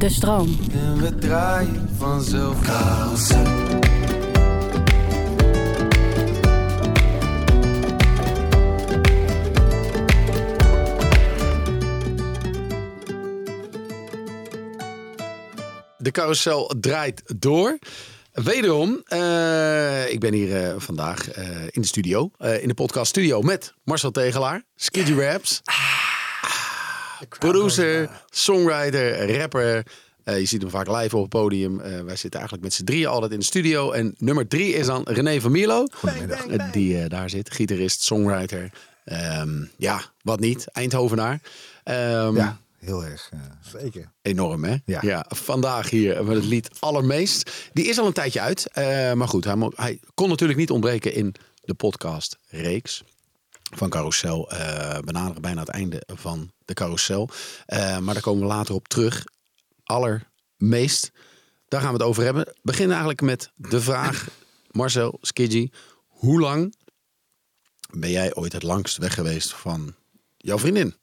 De 0.00 0.08
stroom. 0.08 0.58
En 0.72 0.96
we 1.00 1.18
draaien 1.18 1.88
vanzelf 1.98 2.60
carousel. 2.60 3.44
De 15.98 16.10
carousel 16.10 16.74
draait 16.80 17.22
door. 17.36 17.78
Wederom, 18.32 19.02
eh, 19.06 20.12
ik 20.12 20.20
ben 20.20 20.32
hier 20.32 20.56
eh, 20.56 20.74
vandaag 20.78 21.30
eh, 21.30 21.44
in 21.70 21.80
de 21.80 21.86
studio, 21.86 22.30
eh, 22.38 22.62
in 22.62 22.68
de 22.68 22.74
podcast 22.74 23.08
studio 23.08 23.40
met 23.40 23.74
Marcel 23.84 24.10
Tegelaar, 24.10 24.62
Skidgy 24.76 25.12
Raps, 25.12 25.60
producer, 27.28 28.10
songwriter, 28.30 29.36
rapper. 29.36 29.86
Eh, 30.24 30.38
je 30.38 30.44
ziet 30.44 30.60
hem 30.62 30.70
vaak 30.70 30.88
live 30.88 31.16
op 31.16 31.22
het 31.22 31.30
podium. 31.30 31.80
Eh, 31.80 32.00
wij 32.00 32.16
zitten 32.16 32.40
eigenlijk 32.40 32.62
met 32.62 32.74
z'n 32.74 32.84
drieën 32.84 33.06
altijd 33.08 33.32
in 33.32 33.38
de 33.38 33.44
studio. 33.44 33.92
En 33.92 34.14
nummer 34.18 34.48
drie 34.48 34.72
is 34.74 34.86
dan 34.86 35.02
René 35.04 35.40
van 35.40 35.50
Mierlo. 35.50 35.86
Eh, 36.02 36.72
die 36.72 36.98
eh, 37.02 37.08
daar 37.08 37.30
zit, 37.30 37.50
gitarist, 37.52 38.02
songwriter. 38.02 38.70
Ehm, 39.04 39.64
ja, 39.76 40.00
wat 40.22 40.40
niet, 40.40 40.66
Eindhovenaar. 40.66 41.40
Ehm, 41.84 42.36
Ja, 42.36 42.58
heel 42.78 43.04
erg. 43.04 43.30
Zeker. 43.80 44.10
Enorm, 44.22 44.64
hè? 44.64 44.76
Ja. 44.84 45.24
vandaag 45.28 45.90
hier 45.90 46.24
met 46.24 46.36
het 46.36 46.44
lied 46.44 46.68
Allermeest. 46.78 47.50
Die 47.72 47.84
is 47.88 47.98
al 47.98 48.06
een 48.06 48.12
tijdje 48.12 48.40
uit. 48.40 48.66
eh, 48.72 49.12
maar 49.12 49.28
goed, 49.28 49.44
hij 49.74 50.00
kon 50.14 50.28
natuurlijk 50.28 50.58
niet 50.58 50.70
ontbreken 50.70 51.14
in 51.14 51.34
de 51.64 51.74
podcast 51.74 52.36
reeks 52.48 53.02
van 53.70 53.90
Carousel. 53.90 54.50
eh 54.50 54.98
benaderen 54.98 55.42
bijna 55.42 55.60
het 55.60 55.68
einde 55.68 56.02
van 56.06 56.50
de 56.64 56.74
Carousel. 56.74 57.28
Eh, 57.66 57.98
maar 57.98 58.14
daar 58.14 58.22
komen 58.22 58.42
we 58.42 58.46
later 58.48 58.74
op 58.74 58.88
terug. 58.88 59.24
Allermeest, 59.84 61.10
daar 61.68 61.80
gaan 61.80 61.92
we 61.92 61.96
het 61.98 62.06
over 62.06 62.22
hebben. 62.24 62.44
We 62.44 62.54
beginnen 62.62 62.90
eigenlijk 62.96 63.20
met 63.20 63.50
de 63.54 63.80
vraag, 63.80 64.28
Marcel 64.70 65.18
Skidgy. 65.20 65.70
Hoe 66.06 66.40
lang 66.40 66.74
ben 67.92 68.10
jij 68.10 68.34
ooit 68.34 68.52
het 68.52 68.62
langst 68.62 68.96
weg 68.96 69.14
geweest 69.14 69.52
van 69.54 69.94
jouw 70.36 70.58
vriendin? 70.58 70.94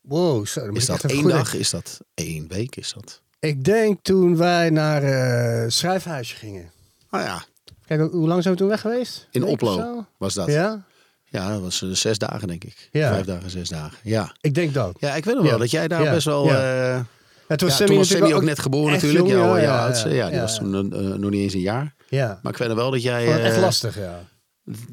Wow, 0.00 0.46
Is 0.72 0.86
dat 0.86 1.04
één 1.04 1.28
dag? 1.28 1.54
Is 1.54 1.70
dat 1.70 2.00
één 2.14 2.48
week? 2.48 2.76
Is 2.76 2.92
dat... 2.92 3.22
Ik 3.38 3.64
denk 3.64 4.02
toen 4.02 4.36
wij 4.36 4.70
naar 4.70 5.02
eh 5.02 5.68
Schrijfhuisje 5.70 6.36
gingen. 6.36 6.72
Nou 7.10 7.24
ja, 7.24 7.44
Kijk, 7.86 8.10
hoe 8.12 8.28
lang 8.28 8.42
zijn 8.42 8.54
we 8.54 8.60
toen 8.60 8.68
weg 8.68 8.80
geweest? 8.80 9.28
in 9.30 9.44
Oplo 9.44 10.06
was 10.16 10.34
dat. 10.34 10.46
Ja, 10.48 10.84
Ja, 11.30 11.50
dat 11.52 11.60
was 11.60 11.82
eh, 11.82 11.88
zes 11.90 12.18
dagen 12.18 12.48
denk 12.48 12.64
ik. 12.64 12.88
Ja. 12.92 13.12
Vijf 13.12 13.26
dagen, 13.26 13.50
zes 13.50 13.68
dagen. 13.68 13.98
Ja. 14.02 14.34
ik 14.40 14.54
denk 14.54 14.74
dat. 14.74 14.96
Ja, 15.00 15.14
ik 15.14 15.24
weet 15.24 15.34
nog 15.34 15.44
wel 15.44 15.58
dat 15.58 15.70
jij 15.70 15.88
daar 15.88 16.10
best 16.14 16.24
wel... 16.26 16.46
Ja, 16.46 17.56
toen 17.56 17.68
was 17.68 17.76
Sammy 17.76 17.86
toen 17.92 17.96
was 17.96 18.08
Sammy 18.08 18.32
ook 18.32 18.42
net 18.42 18.58
geboren 18.58 18.92
natuurlijk. 18.92 19.26
jong, 19.26 19.38
Jouw, 19.40 19.56
ja, 19.56 19.62
ja, 19.62 19.84
oudste. 19.84 20.08
Ja, 20.08 20.30
die 20.30 20.40
was 20.40 20.56
toen 20.56 20.92
eh, 20.92 20.98
nog 21.00 21.30
niet 21.30 21.40
eens 21.42 21.54
een 21.54 21.60
jaar. 21.60 21.94
Ja, 22.08 22.38
Maar 22.42 22.52
ik 22.52 22.58
weet 22.58 22.68
nog 22.68 22.76
wel 22.76 22.90
dat 22.90 23.02
jij 23.02 23.42
echt 23.42 23.56
lastig, 23.56 23.98
ja. 23.98 24.20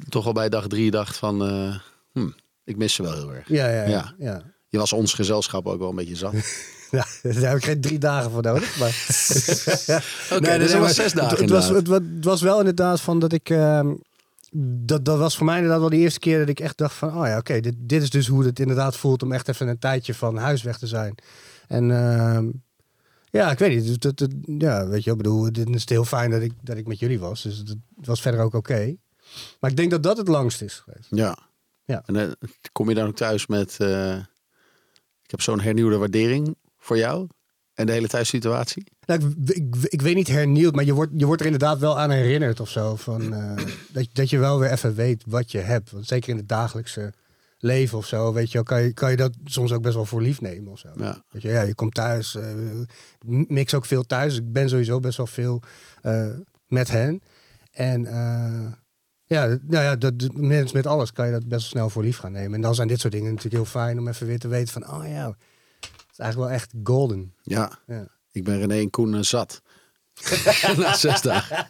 toch 0.10 0.26
al 0.26 0.34
bij 0.34 0.50
dag 0.50 0.68
drie 0.68 0.92
dacht 0.92 1.18
van... 1.18 1.48
eh, 1.48 1.76
hm, 2.14 2.30
ik 2.64 2.78
mis 2.78 2.94
ze 2.94 3.04
wel 3.04 3.14
heel 3.14 3.34
erg. 3.34 3.48
Ja, 3.48 3.70
ja, 3.70 4.14
ja. 4.20 4.44
Je 4.68 4.78
was 4.78 4.94
ons 4.94 5.14
gezelschap 5.14 5.68
ook 5.68 5.80
wel 5.80 5.90
een 5.90 5.96
beetje 5.96 6.16
zat. 6.16 6.34
Ja, 6.92 7.06
daar 7.22 7.34
heb 7.50 7.58
ik 7.58 7.64
geen 7.66 7.82
drie 7.82 7.98
dagen 7.98 8.32
voor 8.32 8.42
nodig. 8.42 8.78
Maar... 8.80 8.90
Oké, 10.38 10.58
dus 10.58 10.72
dat 10.72 10.80
was 10.82 10.96
zes 10.96 11.14
dagen 11.14 11.30
Het, 11.30 11.40
het, 11.40 11.50
was, 11.50 11.68
het, 11.70 11.88
wa- 11.88 11.94
het 12.16 12.26
was 12.26 12.42
wel 12.42 12.60
inderdaad 12.60 13.02
van 13.02 13.20
dat 13.20 13.34
ik... 13.34 13.50
dat, 14.60 15.06
dat 15.06 15.18
was 15.18 15.38
voor 15.38 15.46
mij 15.46 15.56
inderdaad 15.56 15.80
wel 15.80 15.90
de 15.90 15.98
eerste 15.98 16.20
keer 16.20 16.40
dat 16.40 16.50
ik 16.50 16.60
echt 16.60 16.78
dacht 16.78 16.94
van... 16.96 17.18
Oh 17.18 17.26
ja, 17.26 17.38
oké, 17.38 17.60
dit, 17.60 17.74
dit 17.78 18.02
is 18.02 18.10
dus 18.10 18.28
hoe 18.28 18.46
het 18.46 18.60
inderdaad 18.60 18.98
voelt 18.98 19.24
om 19.24 19.32
echt 19.32 19.48
even 19.48 19.68
een 19.68 19.80
tijdje 19.80 20.14
van 20.14 20.38
huis 20.38 20.64
weg 20.64 20.78
te 20.78 20.88
zijn. 20.88 21.16
En 21.68 21.92
ehm, 21.92 22.50
ja, 23.30 23.52
ik 23.52 23.60
weet 23.60 23.76
niet. 23.76 23.90
Het, 23.90 24.04
het- 24.04 24.20
het- 24.20 24.34
ja, 24.44 24.88
weet 24.88 25.04
je, 25.04 25.12
ik 25.12 25.18
bedoel, 25.18 25.52
dit 25.52 25.70
is 25.70 25.90
heel 25.90 26.06
fijn 26.06 26.32
dat 26.32 26.42
ik, 26.42 26.52
dat 26.62 26.78
ik 26.78 26.88
met 26.88 27.00
jullie 27.00 27.20
was. 27.20 27.42
Dus 27.42 27.58
het, 27.58 27.68
het 27.96 28.06
was 28.06 28.22
verder 28.22 28.40
ook 28.42 28.54
oké. 28.54 28.96
Maar 29.60 29.70
ik 29.70 29.78
denk 29.78 29.92
dat 29.92 30.04
dat 30.04 30.18
het 30.18 30.28
langst 30.28 30.62
is 30.62 30.74
geweest. 30.80 31.08
Ja. 31.10 31.38
Ja. 31.86 32.04
En 32.06 32.16
eh, 32.16 32.28
kom 32.72 32.90
je 32.90 32.96
dan 32.96 33.08
ook 33.08 33.16
thuis 33.16 33.48
met... 33.48 33.78
eh, 33.80 34.16
ik 35.24 35.32
heb 35.32 35.42
zo'n 35.42 35.60
hernieuwde 35.60 35.98
waardering 35.98 36.56
voor 36.78 36.98
jou 36.98 37.28
en 37.74 37.86
de 37.86 37.92
hele 37.92 38.08
thuissituatie. 38.08 38.84
Nou, 39.08 39.34
ik, 39.46 39.56
ik, 39.56 39.76
ik 39.82 40.02
weet 40.02 40.16
niet 40.16 40.28
hernieuwd, 40.28 40.76
maar 40.76 40.84
je 40.84 40.94
wordt, 40.94 41.12
je 41.16 41.26
wordt 41.26 41.40
er 41.42 41.48
inderdaad 41.48 41.80
wel 41.80 42.00
aan 42.00 42.10
herinnerd 42.10 42.60
of 42.60 42.70
zo. 42.70 42.96
Van, 42.96 43.34
eh, 43.34 43.66
dat, 43.92 44.08
dat 44.14 44.30
je 44.30 44.38
wel 44.38 44.60
weer 44.60 44.72
even 44.72 44.96
weet 44.96 45.24
wat 45.28 45.52
je 45.52 45.58
hebt. 45.60 45.92
Want 45.92 46.08
zeker 46.08 46.30
in 46.30 46.38
het 46.38 46.48
dagelijkse 46.50 47.14
leven 47.60 47.98
of 47.98 48.06
zo, 48.06 48.34
weet 48.34 48.48
je, 48.48 48.54
wel, 48.54 48.64
kan 48.64 48.82
je, 48.82 48.94
kan 48.94 49.12
je 49.12 49.18
dat 49.18 49.34
soms 49.46 49.72
ook 49.72 49.82
best 49.82 49.96
wel 49.96 50.06
voor 50.06 50.22
lief 50.22 50.42
nemen 50.42 50.72
of 50.72 50.80
zo. 50.80 50.90
Ja. 50.98 51.24
Weet 51.32 51.42
je, 51.42 51.50
ja, 51.50 51.62
je 51.62 51.76
komt 51.76 51.94
thuis, 51.94 52.36
eh, 52.36 52.54
mix 53.48 53.74
ook 53.74 53.86
veel 53.86 54.04
thuis. 54.04 54.36
Ik 54.38 54.52
ben 54.52 54.70
sowieso 54.70 55.00
best 55.00 55.18
wel 55.18 55.28
veel 55.28 55.62
eh, 56.02 56.28
met 56.68 56.88
hen. 56.92 57.22
En 57.72 58.02
ja, 59.26 59.46
nou 59.46 59.84
ja, 59.84 59.96
dat, 59.96 60.20
dat- 60.20 60.34
met, 60.74 60.86
alles 60.88 61.12
kan 61.12 61.26
je 61.26 61.32
dat 61.32 61.48
best 61.48 61.62
wel 61.62 61.70
snel 61.70 61.90
voor 61.90 62.04
lief 62.04 62.18
gaan 62.18 62.32
nemen. 62.32 62.54
En 62.56 62.62
dan 62.62 62.76
zijn 62.76 62.88
dit 62.88 63.00
soort 63.00 63.14
dingen 63.14 63.28
natuurlijk 63.34 63.56
heel 63.56 63.82
fijn 63.82 64.00
om 64.00 64.08
even 64.08 64.28
weer 64.28 64.40
te 64.40 64.48
weten 64.48 64.74
van, 64.74 64.90
oh 64.94 65.08
ja, 65.08 65.28
het 65.80 65.90
is 66.12 66.20
eigenlijk 66.20 66.50
wel 66.50 66.60
echt 66.60 66.74
golden. 66.84 67.34
Ja. 67.44 67.80
Ja. 67.88 68.08
Ik 68.38 68.44
ben 68.44 68.60
René 68.60 68.80
en 68.80 68.90
Koen 68.90 69.16
eh, 69.16 69.22
zat. 69.22 69.62
Na 70.78 70.96
zes 70.96 71.22
dagen. 71.22 71.68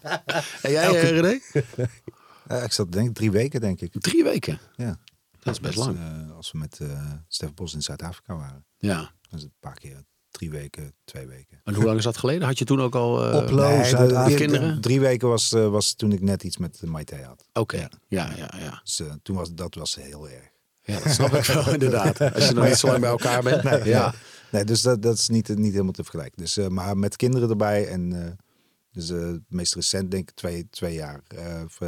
En 0.62 0.72
jij, 0.72 1.02
eh, 1.02 1.10
René? 1.10 1.40
eh, 2.48 2.64
ik 2.64 2.72
zat 2.72 2.92
denk 2.92 3.08
ik 3.10 3.16
drie 3.16 3.32
weken, 3.32 3.62
denk 3.62 3.82
ik. 3.82 3.92
Drie 4.00 4.24
weken. 4.24 4.60
Ja. 4.76 5.00
Dat 5.44 5.54
is 5.54 5.60
best 5.60 5.78
lang. 5.78 5.98
als 6.36 6.52
we 6.52 6.58
met 6.58 6.80
eh 6.80 7.12
Stef 7.28 7.54
Bos 7.54 7.74
in 7.74 7.82
Zuid-Afrika 7.84 8.36
waren. 8.36 8.66
Ja. 8.78 9.12
Dat 9.30 9.40
is 9.40 9.44
een 9.44 9.54
paar 9.60 9.74
keer. 9.80 10.04
Drie 10.32 10.50
weken, 10.50 10.94
twee 11.06 11.28
weken. 11.28 11.62
En 11.64 11.74
hoe 11.74 11.84
lang 11.84 11.98
is 11.98 12.04
dat 12.04 12.18
geleden? 12.18 12.48
Had 12.48 12.58
je 12.60 12.66
toen 12.66 12.82
ook 12.82 12.96
al... 12.96 13.24
eh, 13.26 13.52
Nee, 13.52 13.92
de- 13.96 14.24
de- 14.28 14.36
Kinderen? 14.36 14.82
Drie 14.82 15.00
weken 15.00 15.28
was, 15.28 15.54
eh, 15.54 15.68
was 15.70 15.94
toen 15.94 16.12
ik 16.12 16.22
net 16.22 16.44
iets 16.44 16.58
met 16.58 16.82
Maite 16.86 17.16
had. 17.24 17.48
Oké. 17.54 17.88
Ja, 18.08 18.34
ja, 18.36 18.54
ja. 18.58 18.82
Dus 18.84 19.02
toen 19.24 19.36
was 19.36 19.54
dat 19.54 19.76
was 19.76 19.96
heel 19.96 20.30
erg. 20.30 20.50
Ja, 20.88 21.00
dat 21.00 21.14
snap 21.14 21.34
ik 21.34 21.44
wel 21.46 21.74
inderdaad. 21.74 22.22
Als 22.36 22.48
je 22.48 22.54
nog 22.54 22.66
niet 22.66 22.76
zo 22.78 22.88
lang 22.88 23.00
bij 23.00 23.10
elkaar 23.10 23.44
bent. 23.44 23.64
Nee, 23.64 23.86
ja. 23.86 24.14
Nee, 24.52 24.64
dus 24.64 24.82
dat, 24.82 25.02
dat 25.02 25.18
is 25.18 25.30
niet, 25.30 25.48
niet 25.48 25.72
helemaal 25.72 25.92
te 25.92 26.04
vergelijken. 26.04 26.38
Dus, 26.38 26.58
eh, 26.58 26.68
maar 26.68 26.98
met 26.98 27.16
kinderen 27.16 27.50
erbij 27.50 27.88
en 27.88 28.26
eh, 28.26 28.32
dus 28.92 29.10
eh, 29.10 29.28
het 29.28 29.42
meest 29.48 29.76
recent 29.76 30.12
denk 30.12 30.30
ik 30.30 30.36
twee, 30.36 30.70
twee 30.70 30.94
jaar, 30.94 31.22
eh, 31.28 31.62
of, 31.66 31.80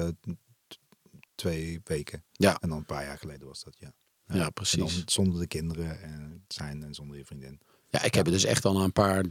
twee 1.36 1.82
weken. 1.84 2.24
Ja. 2.32 2.58
En 2.60 2.70
dan 2.70 2.78
een 2.78 2.86
paar 2.86 3.04
jaar 3.04 3.18
geleden 3.18 3.48
was 3.48 3.64
dat, 3.64 3.76
ja. 3.80 3.94
Ja, 4.26 4.34
En 4.34 4.40
dan 4.40 4.54
precies. 4.54 5.04
zonder 5.06 5.40
de 5.40 5.48
kinderen 5.48 6.02
en 6.02 6.44
zijn 6.48 6.84
en 6.84 6.94
zonder 6.94 7.18
je 7.18 7.26
vriendin. 7.26 7.60
Ja, 7.88 8.04
ik 8.04 8.14
heb 8.14 8.26
het 8.26 8.34
dus 8.34 8.44
echt 8.44 8.66
al 8.66 8.84
een 8.84 8.92
paar, 8.92 9.26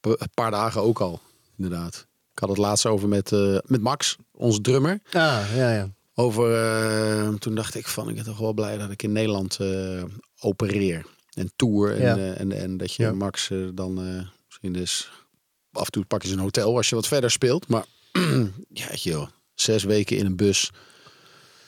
een 0.00 0.30
paar 0.34 0.50
dagen 0.50 0.82
ook 0.82 1.00
al. 1.00 1.20
Inderdaad. 1.56 2.06
Ik 2.32 2.38
had 2.38 2.48
het 2.48 2.58
laatst 2.58 2.86
over 2.86 3.08
met, 3.08 3.32
eh, 3.32 3.58
met 3.64 3.80
Max, 3.80 4.16
onze 4.32 4.60
drummer. 4.60 5.00
Ah, 5.06 5.44
ja, 5.54 5.72
ja. 5.74 5.90
Over, 6.14 6.54
eh, 6.54 7.34
toen 7.34 7.54
dacht 7.54 7.74
ik 7.74 7.86
van, 7.88 8.08
ik 8.08 8.14
ben 8.14 8.24
toch 8.24 8.38
wel 8.38 8.52
blij 8.52 8.78
dat 8.78 8.90
ik 8.90 9.02
in 9.02 9.12
Nederland 9.12 9.56
eh, 9.60 10.04
opereer. 10.40 11.06
En 11.34 11.52
tour. 11.56 11.94
En, 11.96 12.00
Ja. 12.00 12.16
eh, 12.16 12.40
en, 12.40 12.52
en 12.52 12.76
dat 12.76 12.94
je 12.94 13.02
Ja. 13.02 13.12
Max 13.12 13.50
dan 13.74 13.94
misschien 14.46 14.72
dus... 14.72 15.10
Af 15.72 15.84
en 15.84 15.90
toe 15.92 16.04
pak 16.04 16.22
je 16.22 16.32
een 16.32 16.38
hotel 16.38 16.76
als 16.76 16.88
je 16.88 16.94
wat 16.94 17.06
verder 17.08 17.30
speelt. 17.30 17.68
Maar 17.68 17.84
ja, 18.82 18.94
joh, 18.94 19.28
zes 19.54 19.84
weken 19.84 20.16
in 20.16 20.26
een 20.26 20.36
bus 20.36 20.70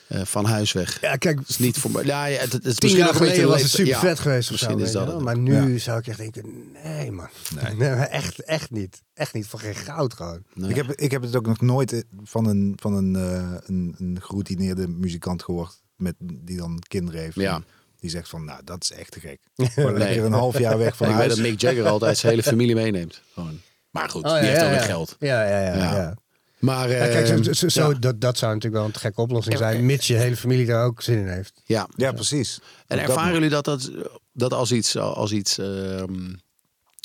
eh, 0.06 0.24
van 0.24 0.44
huis 0.44 0.72
weg. 0.72 1.00
Ja, 1.00 1.16
kijk, 1.16 1.40
is 1.46 1.58
niet 1.58 1.78
voor 1.78 1.90
mij. 1.90 2.04
Ja, 2.04 2.24
ja, 2.24 2.38
het, 2.38 2.52
het 2.52 2.66
is 2.66 2.74
tien 2.74 2.96
jaar 2.96 3.14
geleden 3.14 3.48
was 3.48 3.62
het 3.62 3.70
super 3.70 3.86
ja, 3.86 3.98
vet 3.98 4.18
geweest 4.18 4.46
zo. 4.46 4.52
Misschien 4.52 4.78
is 4.78 4.84
weet 4.84 4.92
dat 4.92 5.06
het. 5.06 5.20
Maar 5.20 5.38
nu 5.38 5.78
zou 5.78 5.98
ik 5.98 6.06
echt 6.06 6.18
denken, 6.18 6.72
nee 6.82 7.10
man. 7.10 7.28
Nee. 7.54 7.74
Nee, 7.84 7.90
echt, 7.90 8.40
echt 8.40 8.70
niet. 8.70 9.02
Echt 9.14 9.34
niet, 9.34 9.46
voor 9.46 9.58
geen 9.58 9.74
goud 9.74 10.14
gewoon. 10.14 10.42
Nee. 10.54 10.70
Ik, 10.70 10.76
heb, 10.76 10.92
ik 10.92 11.10
heb 11.10 11.22
het 11.22 11.36
ook 11.36 11.46
nog 11.46 11.60
nooit 11.60 11.92
eh, 11.92 12.00
van 12.22 12.46
een, 12.46 12.72
van 12.76 12.94
een, 12.94 13.16
eh, 13.16 13.56
een, 13.66 13.94
een 13.98 14.18
geroutineerde 14.22 14.88
muzikant 14.88 15.42
gehoord 15.42 15.82
met, 15.96 16.14
die 16.18 16.56
dan 16.56 16.82
kinderen 16.88 17.20
heeft. 17.20 17.34
Ja. 17.34 17.62
Die 18.00 18.10
zegt 18.10 18.28
van, 18.28 18.44
nou, 18.44 18.60
dat 18.64 18.82
is 18.82 18.92
echt 18.92 19.10
te 19.10 19.20
gek. 19.20 19.40
Gewoon 19.74 19.98
lekker 19.98 20.24
een 20.24 20.32
half 20.32 20.58
jaar 20.58 20.78
weg 20.78 20.96
van 20.96 21.06
ik 21.10 21.12
weet 21.12 21.22
huis. 21.22 21.34
dat 21.34 21.44
Mick 21.44 21.60
Jagger 21.60 21.86
altijd 21.86 22.18
zijn 22.18 22.32
hele 22.32 22.44
familie 22.44 22.74
meeneemt. 22.74 23.22
Gewoon. 23.32 23.60
Maar 23.90 24.08
goed, 24.08 24.24
Oh, 24.24 24.38
die 24.38 24.48
heeft 24.48 24.60
ja, 24.60 24.64
ook 24.66 24.70
weer 24.70 24.80
geld. 24.80 25.16
Ja, 25.18 25.48
ja, 25.48 25.74
ja. 25.74 26.14
Maar 26.64 26.90
Ja, 26.90 27.06
kijk, 27.06 27.26
zo, 27.26 27.34
eh, 27.34 27.52
zo, 27.54 27.68
zo- 27.68 27.90
ja. 27.90 27.98
dat, 27.98 28.20
dat 28.20 28.38
zou 28.38 28.54
natuurlijk 28.54 28.82
wel 28.82 28.92
een 28.94 29.00
gekke 29.00 29.20
oplossing 29.20 29.56
zijn, 29.58 29.86
mits 29.86 30.06
je 30.06 30.14
hele 30.14 30.36
familie 30.36 30.66
daar 30.66 30.84
ook 30.84 31.02
zin 31.02 31.18
in 31.18 31.28
heeft. 31.28 31.60
ja. 31.64 31.88
Ja, 31.96 32.12
precies. 32.12 32.58
En 32.86 32.98
Dat 32.98 33.06
ervaren 33.08 33.32
jullie 33.32 33.48
dat, 33.48 33.64
dat, 33.64 33.90
dat 34.32 34.52
als 34.52 34.72
iets, 34.72 34.96
als 34.96 35.32
iets 35.32 35.58
ehm, 35.58 36.32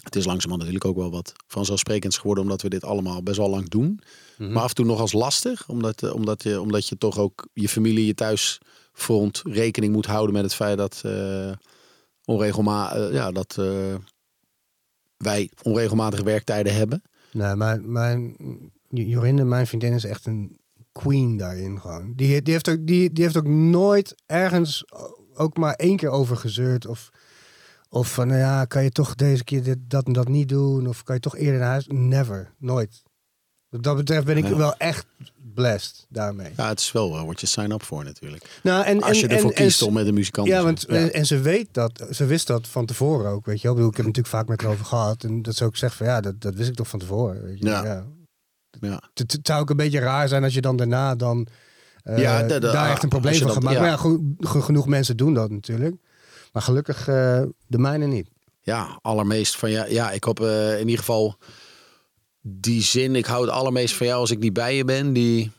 het 0.04 0.16
is 0.16 0.26
langzamerhand 0.26 0.58
natuurlijk 0.72 0.86
ook 0.86 0.96
wel 0.98 1.12
wat 1.12 1.34
vanzelfsprekends 1.48 2.18
geworden, 2.18 2.44
omdat 2.44 2.62
we 2.62 2.70
dit 2.70 2.84
allemaal 2.84 3.24
best 3.24 3.38
wel 3.38 3.50
lang 3.50 3.70
doen. 3.70 4.00
Mhm. 4.38 4.52
Maar 4.52 4.64
af 4.64 4.70
en 4.70 4.76
toe 4.76 4.86
nog 4.86 5.00
als 5.00 5.14
lastig, 5.14 5.68
omdat, 5.70 6.04
eh, 6.04 6.14
omdat, 6.14 6.44
je, 6.44 6.62
omdat 6.62 6.88
je 6.88 6.98
toch 6.98 7.18
ook 7.18 7.48
je 7.54 7.70
familie, 7.70 8.06
je 8.06 8.14
thuisfront 8.14 9.42
rekening 9.44 9.94
moet 9.94 10.06
houden 10.06 10.34
met 10.34 10.44
het 10.44 10.54
feit 10.54 10.78
dat, 10.78 11.02
eh 11.06 11.52
onregelmatig, 12.26 13.12
ja, 13.12 13.32
dat 13.32 13.56
eh, 13.60 13.96
wij 15.18 15.50
onregelmatige 15.64 16.24
werktijden 16.24 16.74
hebben. 16.76 17.02
Nee, 17.32 17.56
mijn, 17.56 17.92
mijn, 17.92 18.36
Jorinde, 18.90 19.44
mijn 19.44 19.68
vriendin, 19.68 19.94
is 19.94 20.04
echt 20.04 20.26
een 20.26 20.60
queen 20.92 21.38
daarin 21.38 21.80
gewoon. 21.82 22.14
Die, 22.16 22.42
die, 22.42 22.54
heeft 22.54 22.70
ook, 22.70 22.88
die, 22.88 23.12
die 23.14 23.24
heeft 23.24 23.38
ook 23.38 23.48
nooit 23.48 24.16
ergens 24.26 24.86
ook 25.34 25.58
maar 25.58 25.74
één 25.74 25.98
keer 25.98 26.10
over 26.10 26.38
gezeurd 26.38 26.86
of, 26.88 27.10
Of 27.90 28.14
van, 28.14 28.28
nou 28.28 28.40
ja, 28.40 28.66
kan 28.66 28.84
je 28.84 28.90
toch 28.92 29.16
deze 29.16 29.44
keer 29.44 29.64
dit, 29.64 29.78
dat 29.88 30.06
en 30.06 30.14
dat 30.14 30.28
niet 30.28 30.50
doen? 30.50 30.88
Of 30.88 31.04
kan 31.04 31.16
je 31.16 31.22
toch 31.22 31.36
eerder 31.38 31.60
naar 31.60 31.70
huis? 31.70 31.88
Never. 31.88 32.54
Nooit. 32.58 33.04
Wat 33.70 33.84
dat 33.84 33.96
betreft 33.96 34.26
ben 34.26 34.38
ik 34.38 34.48
Ja. 34.48 34.56
wel 34.56 34.76
echt 34.78 35.06
blessed 35.54 36.06
daarmee. 36.10 36.52
Ja, 36.58 36.68
het 36.68 36.80
is 36.80 36.92
wel 36.92 37.16
uh, 37.16 37.24
wat 37.24 37.42
je 37.42 37.48
sign-up 37.48 37.84
voor 37.84 38.04
natuurlijk. 38.04 38.60
Nou, 38.64 38.86
en, 38.86 39.02
Als 39.02 39.20
je 39.20 39.28
en, 39.28 39.36
ervoor 39.36 39.52
en- 39.52 39.58
en- 39.58 39.64
kiest 39.64 39.82
om 39.82 39.94
met 39.94 40.08
een 40.08 40.14
muzikant 40.14 40.48
te 40.48 40.54
Ja, 40.54 40.64
want 40.64 40.86
en, 40.86 41.14
en 41.14 41.26
ze 41.26 41.40
weet 41.40 41.68
dat, 41.72 42.08
ze 42.12 42.26
wist 42.26 42.48
dat 42.48 42.68
van 42.68 42.86
tevoren 42.86 43.32
ook, 43.32 43.46
weet 43.46 43.62
je 43.62 43.68
wel. 43.68 43.72
Ik, 43.72 43.78
bedoel, 43.78 43.92
ik 43.92 43.98
heb 43.98 44.06
het 44.06 44.16
natuurlijk 44.16 44.36
vaak 44.36 44.48
met 44.48 44.62
haar 44.62 44.72
over 44.72 44.86
gehad. 44.86 45.24
En 45.24 45.42
dat 45.42 45.56
ze 45.56 45.66
ook 45.66 45.78
zegt 45.78 45.96
van, 45.96 46.06
ja, 46.06 46.22
dat, 46.22 46.42
dat 46.42 46.56
wist 46.56 46.70
ik 46.70 46.76
toch 46.76 46.88
van 46.88 47.00
tevoren, 47.00 47.44
weet 47.44 47.60
je. 47.60 47.66
Ja. 47.66 48.06
Ja. 48.82 49.02
Het, 49.14 49.32
het 49.32 49.48
zou 49.48 49.62
ook 49.62 49.70
een 49.70 49.78
beetje 49.78 50.00
raar 50.00 50.28
zijn 50.28 50.44
als 50.44 50.54
je 50.54 50.62
dan 50.62 50.76
daarna 50.76 51.16
dan 51.16 51.48
Ja, 52.04 52.42
de- 52.42 52.48
de- 52.48 52.60
daar 52.60 52.90
echt 52.90 53.04
een 53.04 53.10
probleem 53.10 53.34
van 53.34 53.46
gaat 53.46 53.54
dat- 53.54 53.64
maken. 53.64 53.82
ja. 53.86 53.98
Maar 53.98 54.18
ja, 54.54 54.62
genoeg 54.62 54.88
mensen 54.88 55.18
doen 55.18 55.34
dat 55.34 55.50
natuurlijk. 55.52 55.96
Maar 56.54 56.62
gelukkig 56.62 57.08
eh, 57.08 57.42
de 57.68 57.78
mijne 57.78 58.06
niet. 58.06 58.28
Ja, 58.62 59.00
allermeest 59.02 59.56
van 59.58 59.72
ja. 59.72 59.86
Ja, 59.86 60.12
ik 60.12 60.24
hoop 60.24 60.40
eh, 60.42 60.74
in 60.74 60.86
ieder 60.86 60.98
geval 61.00 61.38
die 62.42 62.82
zin. 62.82 63.16
Ik 63.16 63.26
hou 63.26 63.42
het 63.42 63.52
allermeest 63.52 63.96
van 63.96 64.08
jou 64.08 64.20
als 64.20 64.32
ik 64.32 64.40
niet 64.40 64.54
bij 64.54 64.76
je 64.76 64.86
ben. 64.86 65.14
Die 65.14 65.52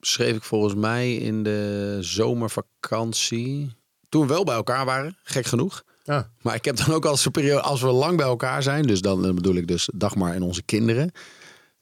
schreef 0.00 0.36
ik 0.36 0.42
volgens 0.42 0.74
mij 0.74 1.14
in 1.16 1.42
de 1.42 1.96
zomervakantie. 2.00 3.72
Toen 4.08 4.26
we 4.26 4.32
wel 4.32 4.44
bij 4.44 4.54
elkaar 4.54 4.84
waren, 4.84 5.16
gek 5.22 5.46
genoeg. 5.46 5.82
Ja. 6.04 6.30
Maar 6.42 6.54
ik 6.54 6.64
heb 6.64 6.76
dan 6.76 6.92
ook 6.94 7.04
als 7.04 7.26
periode, 7.28 7.60
als 7.62 7.80
we 7.80 7.86
lang 7.90 8.16
bij 8.16 8.26
elkaar 8.26 8.62
zijn, 8.62 8.86
dus 8.86 9.00
dan 9.00 9.34
bedoel 9.34 9.54
ik 9.54 9.66
dus 9.66 9.88
Dagmar 9.94 10.32
en 10.34 10.42
onze 10.42 10.62
kinderen, 10.62 11.12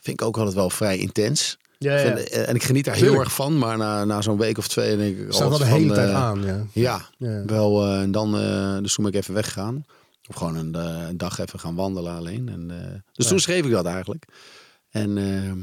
vind 0.02 0.20
ik 0.20 0.26
ook 0.26 0.37
altijd 0.37 0.54
wel 0.54 0.70
vrij 0.70 0.99
intens. 0.99 1.58
Ja, 1.78 1.99
Vind- 1.99 2.28
eh, 2.28 2.49
en 2.49 2.54
ik 2.54 2.62
geniet 2.62 2.84
daar 2.84 2.94
heel 2.94 3.14
erg 3.14 3.32
van, 3.34 3.58
maar 3.58 3.76
na, 3.76 4.04
na 4.04 4.22
zo'n 4.22 4.38
week 4.38 4.58
of 4.58 4.69
twee 4.69 4.96
denk 4.96 5.19
ik 5.19 5.32
Staat 5.32 5.49
wel 5.49 5.58
de 5.58 5.64
hele 5.64 5.87
van, 5.87 5.94
tijd 5.94 6.08
eh, 6.08 6.16
aan, 6.16 6.43
ja. 6.43 6.66
Ja, 6.72 7.08
Ja. 7.19 7.44
wel. 7.44 7.84
eh, 7.87 8.00
en 8.00 8.10
dan, 8.10 8.38
eh, 8.38 8.76
dus 8.82 8.94
toen 8.94 9.04
ben 9.04 9.12
ik 9.14 9.20
even 9.20 9.34
weggegaan. 9.34 9.84
Of 10.28 10.37
gewoon 10.37 10.56
een, 10.56 10.75
een 10.75 11.16
dag 11.16 11.38
even 11.38 11.58
gaan 11.60 11.75
wandelen 11.75 12.16
alleen. 12.16 12.49
En, 12.49 13.02
dus 13.12 13.26
toen 13.26 13.40
schreef 13.40 13.64
ik 13.64 13.70
dat 13.70 13.87
eigenlijk. 13.87 14.25
En 14.90 15.19
ehm, 15.19 15.58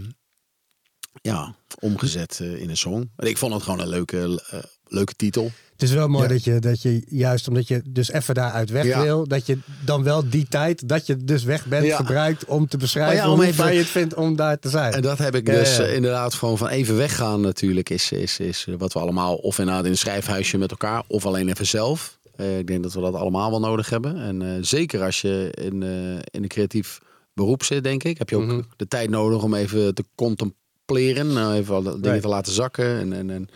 ja, 1.21 1.55
omgezet 1.79 2.39
in 2.39 2.69
een 2.69 2.77
song. 2.77 3.11
En 3.15 3.27
ik 3.27 3.37
vond 3.37 3.53
het 3.53 3.63
gewoon 3.63 3.79
een 3.79 3.87
leuke, 3.89 4.43
leuke 4.89 5.13
titel. 5.15 5.51
Het 5.71 5.81
is 5.89 5.93
wel 5.93 6.07
mooi 6.07 6.23
Ja. 6.27 6.29
dat, 6.33 6.43
je, 6.43 6.59
dat 6.59 6.81
je 6.81 7.03
juist 7.09 7.47
omdat 7.47 7.67
je 7.67 7.81
dus 7.85 8.11
even 8.11 8.33
daaruit 8.35 8.69
weg 8.69 8.85
Ja. 8.85 9.01
wil, 9.01 9.27
dat 9.27 9.45
je 9.45 9.57
dan 9.85 10.03
wel 10.03 10.29
die 10.29 10.47
tijd 10.47 10.87
dat 10.89 11.05
je 11.05 11.17
dus 11.17 11.43
weg 11.43 11.65
bent 11.65 11.85
Ja. 11.85 11.95
gebruikt 11.95 12.45
om 12.45 12.67
te 12.67 12.77
beschrijven 12.77 13.15
ja, 13.15 13.29
om 13.31 13.35
hoe 13.35 13.43
even- 13.43 13.55
fijn 13.63 13.73
je 13.73 13.79
het 13.79 13.89
vindt 13.89 14.13
om 14.13 14.35
daar 14.35 14.59
te 14.59 14.69
zijn. 14.69 14.93
En 14.93 15.01
dat 15.01 15.17
heb 15.17 15.35
ik 15.35 15.45
dus 15.45 15.79
eh, 15.79 15.95
inderdaad 15.95 16.33
gewoon 16.33 16.57
van 16.57 16.67
even 16.67 16.97
weggaan 16.97 17.41
natuurlijk. 17.41 17.89
Is, 17.89 18.11
is, 18.11 18.39
is 18.39 18.65
eh, 18.69 18.75
wat 18.77 18.93
we 18.93 18.99
allemaal 18.99 19.35
of 19.35 19.59
inderdaad 19.59 19.85
in 19.85 19.91
een 19.91 19.97
schrijfhuisje 19.97 20.57
met 20.57 20.71
elkaar 20.71 21.03
of 21.07 21.25
alleen 21.25 21.49
even 21.49 21.67
zelf. 21.67 22.17
Eh, 22.35 22.57
ik 22.57 22.67
denk 22.67 22.83
dat 22.83 22.93
we 22.93 23.01
dat 23.01 23.13
allemaal 23.13 23.49
wel 23.49 23.59
nodig 23.59 23.89
hebben. 23.89 24.17
En 24.21 24.65
zeker 24.65 25.01
als 25.03 25.21
je 25.21 25.51
in, 25.61 25.83
in 26.31 26.43
een 26.43 26.47
creatief 26.47 26.99
beroep 27.33 27.63
zit, 27.63 27.83
denk 27.83 28.03
ik. 28.03 28.17
Heb 28.17 28.29
je 28.29 28.35
ook 28.35 28.45
Mhm. 28.45 28.61
de 28.75 28.87
tijd 28.87 29.09
nodig 29.09 29.43
om 29.43 29.53
even 29.53 29.93
te 29.95 30.03
contempleren. 30.15 31.37
eh, 31.37 31.55
even 31.55 31.75
alle 31.75 31.83
dingen 31.91 32.01
Right. 32.01 32.21
te 32.21 32.27
laten 32.27 32.53
zakken. 32.53 32.99
En, 32.99 33.13
en, 33.13 33.29
en, 33.29 33.49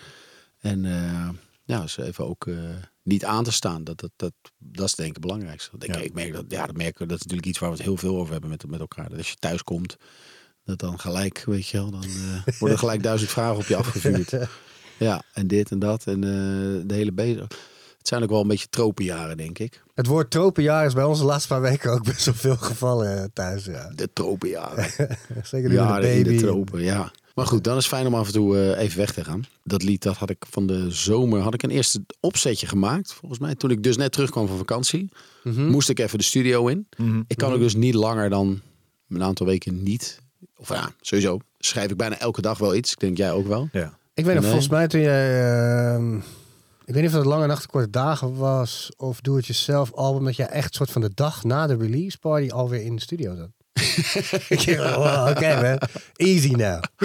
en 0.63 0.85
eh, 0.85 1.29
ja, 1.63 1.81
dus 1.81 1.97
even 1.97 2.27
ook 2.27 2.47
eh, 2.47 2.55
niet 3.03 3.25
aan 3.25 3.43
te 3.43 3.51
staan. 3.51 3.83
Dat, 3.83 3.99
dat, 3.99 4.11
dat, 4.15 4.33
dat 4.57 4.85
is 4.85 4.95
denk 4.95 5.09
ik 5.09 5.15
het 5.15 5.25
belangrijkste. 5.25 5.71
Want 5.71 5.83
Ik, 5.83 5.93
Ja. 5.95 5.99
ik 6.01 6.13
merk 6.13 6.33
dat, 6.33 6.45
ja, 6.47 6.65
dat 6.65 6.75
merken 6.77 7.01
we. 7.01 7.07
Dat 7.07 7.17
is 7.17 7.21
natuurlijk 7.23 7.47
iets 7.49 7.59
waar 7.59 7.69
we 7.69 7.75
het 7.75 7.85
heel 7.85 7.97
veel 7.97 8.17
over 8.17 8.31
hebben 8.31 8.49
met, 8.49 8.67
met 8.69 8.79
elkaar. 8.79 9.09
Dat 9.09 9.17
als 9.17 9.29
je 9.29 9.35
thuis 9.35 9.63
komt, 9.63 9.95
dat 10.63 10.79
dan 10.79 10.99
gelijk, 10.99 11.43
weet 11.45 11.67
je 11.67 11.77
wel, 11.77 11.91
dan 11.91 12.03
eh, 12.03 12.53
worden 12.59 12.77
gelijk 12.79 13.03
duizend 13.03 13.31
vragen 13.31 13.57
op 13.57 13.65
je 13.65 13.75
afgevuurd. 13.75 14.33
Ja, 14.97 15.23
en 15.33 15.47
dit 15.47 15.71
en 15.71 15.79
dat. 15.79 16.05
En 16.07 16.21
de 16.87 16.93
hele 16.93 17.11
bezig. 17.11 17.47
Het 17.97 18.07
zijn 18.07 18.23
ook 18.23 18.29
wel 18.29 18.41
een 18.41 18.47
beetje 18.47 18.67
tropenjaren, 18.69 19.37
denk 19.37 19.59
ik. 19.59 19.83
Het 19.93 20.07
woord 20.07 20.31
tropenjaar 20.31 20.85
is 20.85 20.93
bij 20.93 21.03
ons 21.03 21.19
de 21.19 21.25
laatste 21.25 21.47
paar 21.47 21.61
weken 21.61 21.91
ook 21.91 22.03
best 22.03 22.25
wel 22.25 22.33
veel 22.33 22.55
gevallen 22.55 23.33
thuis. 23.33 23.65
Ja. 23.65 23.89
De 23.95 24.13
tropenjaren. 24.13 24.89
Zeker 25.43 25.69
nu 25.69 25.75
de 25.75 25.81
Jaren 25.81 26.13
in 26.15 26.23
baby. 26.23 26.35
de 26.37 26.41
tropen, 26.43 26.81
ja. 26.83 27.11
Maar 27.33 27.45
goed, 27.47 27.63
dan 27.63 27.77
is 27.77 27.85
het 27.85 27.93
fijn 27.93 28.07
om 28.07 28.15
af 28.15 28.27
en 28.27 28.33
toe 28.33 28.57
eh, 28.59 28.81
even 28.83 28.97
weg 28.97 29.13
te 29.13 29.23
gaan. 29.23 29.43
Dat 29.63 29.83
lied, 29.83 30.01
dat 30.03 30.17
had 30.17 30.29
ik 30.29 30.45
van 30.49 30.67
de 30.67 30.91
zomer, 30.91 31.39
had 31.41 31.53
ik 31.53 31.63
een 31.63 31.69
eerste 31.69 32.05
opzetje 32.19 32.67
gemaakt. 32.67 33.13
Volgens 33.13 33.39
mij, 33.41 33.55
toen 33.55 33.71
ik 33.71 33.83
dus 33.83 33.97
net 33.97 34.11
terugkwam 34.11 34.47
van 34.47 34.57
vakantie, 34.57 35.09
Mhm. 35.43 35.65
moest 35.69 35.89
ik 35.89 35.99
even 35.99 36.17
de 36.17 36.23
studio 36.23 36.67
in. 36.67 36.87
Mhm. 36.97 37.21
Ik 37.27 37.37
kan 37.37 37.51
ook 37.53 37.59
dus 37.59 37.75
niet 37.75 37.93
langer 37.93 38.29
dan 38.29 38.61
een 39.09 39.23
aantal 39.23 39.45
weken 39.45 39.83
niet. 39.83 40.19
Of 40.57 40.69
ja, 40.69 40.91
sowieso 41.01 41.39
schrijf 41.59 41.91
ik 41.91 41.97
bijna 41.97 42.17
elke 42.19 42.41
dag 42.41 42.57
wel 42.57 42.75
iets. 42.75 42.91
Ik 42.91 42.99
denk 42.99 43.17
jij 43.17 43.31
ook 43.31 43.47
wel. 43.47 43.69
Ja. 43.71 43.97
Ik 44.13 44.25
weet 44.25 44.33
nog, 44.33 44.43
Nee. 44.43 44.51
volgens 44.51 44.71
mij 44.71 44.87
toen 44.87 45.01
jij... 45.01 45.53
ehm, 45.93 46.15
ik 46.85 46.93
weet 46.93 46.95
niet 47.03 47.11
of 47.11 47.17
het 47.17 47.25
Lange 47.25 47.47
Nachten 47.47 47.69
Korte 47.69 47.89
Dagen 47.89 48.35
was 48.35 48.91
of 48.97 49.21
Doe 49.21 49.35
Het 49.35 49.45
Jezelf 49.45 49.93
album, 49.93 50.25
dat 50.25 50.35
jij 50.35 50.47
echt 50.47 50.75
soort 50.75 50.91
van 50.91 51.01
de 51.01 51.11
dag 51.13 51.43
na 51.43 51.67
de 51.67 51.75
release 51.77 52.17
party 52.19 52.49
alweer 52.49 52.81
in 52.81 52.95
de 52.95 53.01
studio 53.01 53.35
zat. 53.35 53.49
Wow, 54.77 55.27
Oké 55.29 55.61
man, 55.61 55.77
easy 56.15 56.51
now. 56.51 56.83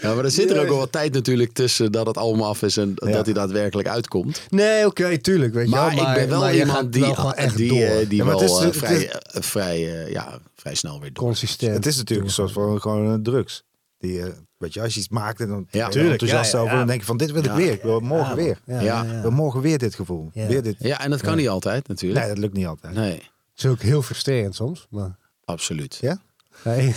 Ja, 0.00 0.14
maar 0.14 0.24
er 0.24 0.30
zit 0.30 0.50
er 0.50 0.60
ook 0.60 0.68
wel 0.68 0.76
wat 0.78 0.92
tijd 0.92 1.12
natuurlijk 1.12 1.52
tussen 1.52 1.92
dat 1.92 2.06
het 2.06 2.16
allemaal 2.16 2.48
af 2.48 2.62
is 2.62 2.76
en 2.76 2.92
Ja. 2.94 3.10
dat 3.12 3.24
hij 3.24 3.34
daadwerkelijk 3.34 3.88
uitkomt. 3.88 4.42
Nee, 4.48 4.86
oké, 4.86 5.18
tuurlijk, 5.18 5.54
weet 5.54 5.64
je 5.68 5.70
Maar, 5.74 5.94
wel. 5.94 6.08
ik 6.08 6.14
ben 6.14 6.28
wel 6.28 6.40
maar 6.40 6.54
je 6.54 6.58
iemand 6.60 6.92
die, 6.92 7.02
wel 7.02 7.34
echt 7.34 7.56
die, 7.56 7.68
door. 7.68 7.78
eh, 7.80 8.08
die 8.08 8.16
Ja, 8.18 8.24
maar 8.24 8.38
wel 8.38 8.42
het 8.58 8.64
is- 8.74 8.76
eh, 8.76 8.78
vrij, 8.82 8.96
is 8.96 9.08
eh, 9.10 9.42
vrij, 9.42 10.04
eh, 10.04 10.10
ja, 10.12 10.38
vrij 10.56 10.74
snel 10.74 11.00
weer 11.00 11.12
door. 11.12 11.24
consistent. 11.24 11.74
Het 11.74 11.86
is 11.86 11.96
natuurlijk 11.96 12.28
een 12.28 12.34
soort 12.34 12.52
van 12.52 12.80
gewoon 12.80 13.06
een 13.06 13.22
drugs. 13.22 13.62
Die, 13.98 14.22
eh, 14.22 14.28
weet 14.58 14.74
je, 14.74 14.80
als 14.82 14.94
je 14.94 15.00
iets 15.00 15.08
maakt 15.08 15.40
en 15.40 15.48
dan 15.48 15.66
Ja, 15.70 15.88
tuurlijk, 15.88 16.12
enthousiast 16.12 16.52
ja, 16.52 16.58
ja, 16.58 16.62
over, 16.64 16.72
ja. 16.74 16.78
dan 16.78 16.88
denk 16.88 17.00
je 17.00 17.06
van 17.06 17.16
dit 17.16 17.30
wil 17.30 17.42
Ja. 17.44 17.50
ik 17.50 17.56
weer. 17.56 17.72
Ik 17.72 17.82
wil 17.82 18.00
morgen 18.00 18.36
weer. 18.36 18.58
Ja, 18.66 18.74
Ja. 18.80 18.82
ja, 19.04 19.16
Ik 19.16 19.22
wil 19.22 19.30
morgen 19.30 19.60
weer 19.60 19.78
dit 19.78 19.94
gevoel. 19.94 20.30
Ja. 20.32 20.46
Weer 20.46 20.62
dit. 20.62 20.76
Ja, 20.78 21.00
en 21.00 21.10
dat 21.10 21.20
kan 21.20 21.36
niet 21.36 21.48
altijd 21.48 21.88
natuurlijk. 21.88 22.20
Nee, 22.20 22.28
dat 22.28 22.38
lukt 22.38 22.54
niet 22.54 22.66
altijd. 22.66 22.94
Nee, 22.94 23.22
is 23.64 23.70
ook 23.70 23.82
heel 23.82 24.02
frustrerend 24.02 24.54
soms. 24.54 24.86
Maar... 24.90 25.16
absoluut. 25.44 25.98
Ja? 26.00 26.22
Nee. 26.64 26.86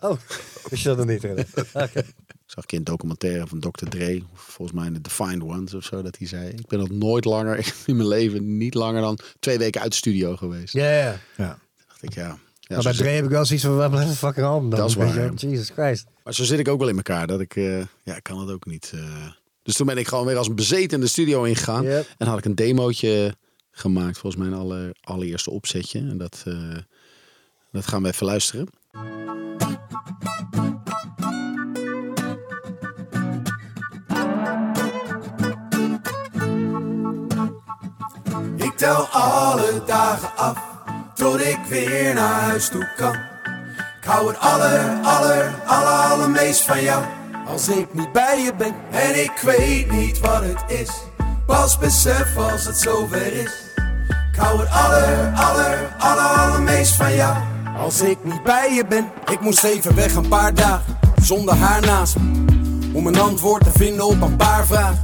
oh, 0.00 0.16
wist 0.68 0.82
je 0.82 0.88
dat 0.88 0.96
nog 0.96 1.06
niet? 1.06 1.24
Oké. 1.72 1.98
Ik 1.98 2.50
zag 2.50 2.62
een 2.62 2.66
keer 2.66 2.78
een 2.78 2.84
documentaire 2.84 3.46
van 3.46 3.60
Dr. 3.60 3.84
Dre, 3.88 4.22
of 4.32 4.40
volgens 4.40 4.76
mij 4.78 4.86
in 4.86 4.92
de 4.92 5.00
Defined 5.00 5.42
Ones 5.42 5.74
of 5.74 5.84
zo, 5.84 6.02
dat 6.02 6.18
hij 6.18 6.26
zei: 6.26 6.48
Ik 6.48 6.66
ben 6.66 6.78
nog 6.78 6.90
nooit 6.90 7.24
langer 7.24 7.72
in 7.86 7.96
mijn 7.96 8.08
leven, 8.08 8.56
niet 8.56 8.74
langer 8.74 9.00
dan 9.00 9.18
twee 9.40 9.58
weken 9.58 9.80
uit 9.80 9.90
de 9.90 9.96
studio 9.96 10.36
geweest. 10.36 10.72
Ja, 10.72 10.90
ja. 10.90 11.18
Ja. 11.36 11.58
dacht 11.88 12.02
ik, 12.02 12.14
ja. 12.14 12.38
ja 12.60 12.74
maar 12.74 12.82
bij 12.82 12.92
Dre 12.92 13.08
heb 13.08 13.24
ik 13.24 13.30
wel 13.30 13.44
zoiets 13.44 13.64
van, 13.64 13.76
waar 13.76 13.90
blijft 13.90 14.16
fucking 14.16 14.46
album 14.46 14.70
dan? 14.70 14.78
Dat 14.78 14.88
is 14.88 14.94
Weet 14.94 15.08
je 15.08 15.14
waar, 15.14 15.24
wel? 15.24 15.34
Jesus 15.34 15.70
Christ. 15.70 16.06
maar 16.24 16.34
zo 16.34 16.44
zit 16.44 16.58
ik 16.58 16.68
ook 16.68 16.78
wel 16.78 16.88
in 16.88 16.96
elkaar, 16.96 17.26
dat 17.26 17.40
ik, 17.40 17.56
eh, 17.56 17.78
ja, 18.02 18.16
ik 18.16 18.22
kan 18.22 18.40
het 18.40 18.50
ook 18.50 18.66
niet. 18.66 18.90
eh. 18.94 19.26
Dus 19.62 19.76
toen 19.76 19.86
ben 19.86 19.98
ik 19.98 20.08
gewoon 20.08 20.26
weer 20.26 20.36
als 20.36 20.48
een 20.48 20.54
bezeten 20.54 21.00
de 21.00 21.06
studio 21.06 21.42
ingegaan. 21.42 21.84
Yep. 21.84 22.08
En 22.18 22.26
had 22.26 22.38
ik 22.38 22.44
een 22.44 22.54
demootje 22.54 23.34
gemaakt, 23.74 24.18
volgens 24.18 24.42
mij 24.42 24.52
een 24.52 24.58
aller, 24.58 24.96
allereerste 25.00 25.50
opzetje. 25.50 25.98
En 25.98 26.18
dat, 26.18 26.42
eh, 26.46 26.76
dat 27.72 27.86
gaan 27.86 28.02
we 28.02 28.08
even 28.08 28.26
luisteren. 28.26 28.68
Ik 38.56 38.72
tel 38.76 39.06
alle 39.06 39.82
dagen 39.86 40.36
af, 40.36 40.58
tot 41.14 41.40
ik 41.40 41.58
weer 41.68 42.14
naar 42.14 42.40
huis 42.40 42.68
toe 42.68 42.92
kan. 42.96 43.14
Ik 44.00 44.10
hou 44.10 44.28
het 44.28 44.38
aller, 44.38 45.02
aller, 45.02 45.62
aller, 45.64 45.92
allermeest 45.92 46.62
van 46.62 46.82
jou. 46.82 47.04
Als 47.46 47.68
ik 47.68 47.94
niet 47.94 48.12
bij 48.12 48.42
je 48.42 48.54
ben 48.54 48.74
en 48.90 49.22
ik 49.22 49.38
weet 49.42 49.90
niet 49.90 50.18
wat 50.18 50.42
het 50.42 50.70
is. 50.70 50.90
Pas 51.46 51.78
besef 51.78 52.36
als 52.36 52.64
het 52.64 52.76
zover 52.76 53.32
is. 53.32 53.63
Ik 54.34 54.40
hou 54.40 54.60
het 54.60 54.70
aller, 54.70 55.32
aller, 55.34 55.94
aller, 55.98 56.24
allermeest 56.24 56.94
van 56.94 57.14
jou. 57.14 57.36
Als 57.78 58.00
ik 58.00 58.18
niet 58.22 58.42
bij 58.42 58.74
je 58.74 58.84
ben, 58.88 59.08
ik 59.30 59.40
moest 59.40 59.64
even 59.64 59.94
weg 59.94 60.14
een 60.14 60.28
paar 60.28 60.54
dagen. 60.54 60.96
Zonder 61.22 61.54
haar 61.54 61.80
naast 61.80 62.16
me. 62.18 62.44
Om 62.92 63.06
een 63.06 63.20
antwoord 63.20 63.64
te 63.64 63.70
vinden 63.74 64.06
op 64.06 64.20
een 64.20 64.36
paar 64.36 64.66
vragen. 64.66 65.02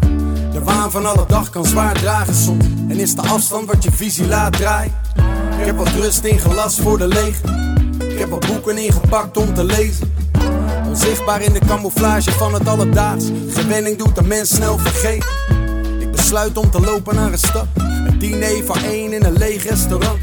De 0.52 0.64
waan 0.64 0.90
van 0.90 1.06
alle 1.06 1.24
dag 1.26 1.50
kan 1.50 1.64
zwaar 1.64 1.94
dragen 1.94 2.34
soms. 2.34 2.64
En 2.64 3.00
is 3.00 3.14
de 3.14 3.22
afstand 3.22 3.66
wat 3.66 3.84
je 3.84 3.92
visie 3.92 4.26
laat 4.26 4.52
draaien. 4.52 4.92
Ik 5.58 5.66
heb 5.66 5.76
wat 5.76 5.88
rust 5.88 6.24
ingelast 6.24 6.80
voor 6.80 6.98
de 6.98 7.08
leeg. 7.08 7.40
Ik 7.98 8.18
heb 8.18 8.30
wat 8.30 8.46
boeken 8.46 8.78
ingepakt 8.78 9.36
om 9.36 9.54
te 9.54 9.64
lezen. 9.64 10.14
Onzichtbaar 10.86 11.42
in 11.42 11.52
de 11.52 11.60
camouflage 11.66 12.32
van 12.32 12.54
het 12.54 12.68
alledaags. 12.68 13.24
Gewenning 13.48 13.98
doet 13.98 14.18
een 14.18 14.26
mens 14.26 14.48
snel 14.48 14.78
vergeten. 14.78 15.28
Ik 15.98 16.10
besluit 16.10 16.58
om 16.58 16.70
te 16.70 16.80
lopen 16.80 17.14
naar 17.14 17.32
een 17.32 17.38
stad. 17.38 17.66
Diner 18.20 18.64
van 18.64 18.82
één 18.82 19.12
in 19.12 19.24
een 19.24 19.32
leeg 19.32 19.64
restaurant. 19.64 20.18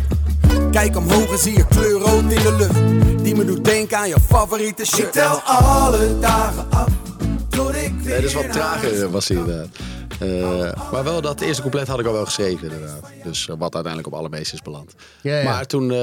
Kijk 0.71 0.95
omhoog 0.97 1.31
en 1.31 1.37
zie 1.37 1.57
je 1.57 1.67
kleur 1.67 1.99
rood 1.99 2.21
in 2.21 2.27
de 2.29 2.55
lucht. 2.57 3.23
Die 3.23 3.35
me 3.35 3.45
doet 3.45 3.65
denken 3.65 3.97
aan 3.97 4.07
je 4.09 4.19
favoriete 4.19 4.85
shirt. 4.85 5.05
Ik 5.07 5.11
tel 5.11 5.39
alle 5.41 6.19
dagen 6.19 6.71
af. 6.71 6.87
Tot 7.49 7.75
ik 7.75 7.93
weer 7.93 8.11
Nee, 8.13 8.21
dus 8.21 8.33
wat 8.33 8.51
trager 8.51 9.03
eh, 9.03 9.11
was 9.11 9.27
hij 9.27 9.37
inderdaad. 9.37 9.67
Eh, 10.19 10.91
maar 10.91 11.03
wel 11.03 11.21
dat 11.21 11.41
eerste 11.41 11.61
couplet 11.61 11.87
had 11.87 11.99
ik 11.99 12.05
al 12.05 12.13
wel 12.13 12.25
geschreven 12.25 12.71
inderdaad. 12.71 13.03
Dus 13.23 13.47
eh, 13.49 13.55
wat 13.57 13.73
uiteindelijk 13.73 14.13
op 14.13 14.19
alle 14.19 14.29
meest 14.29 14.53
is 14.53 14.61
beland. 14.61 14.93
Ja, 15.21 15.37
ja. 15.37 15.43
Maar 15.43 15.65
toen, 15.65 15.91
eh, 15.91 15.97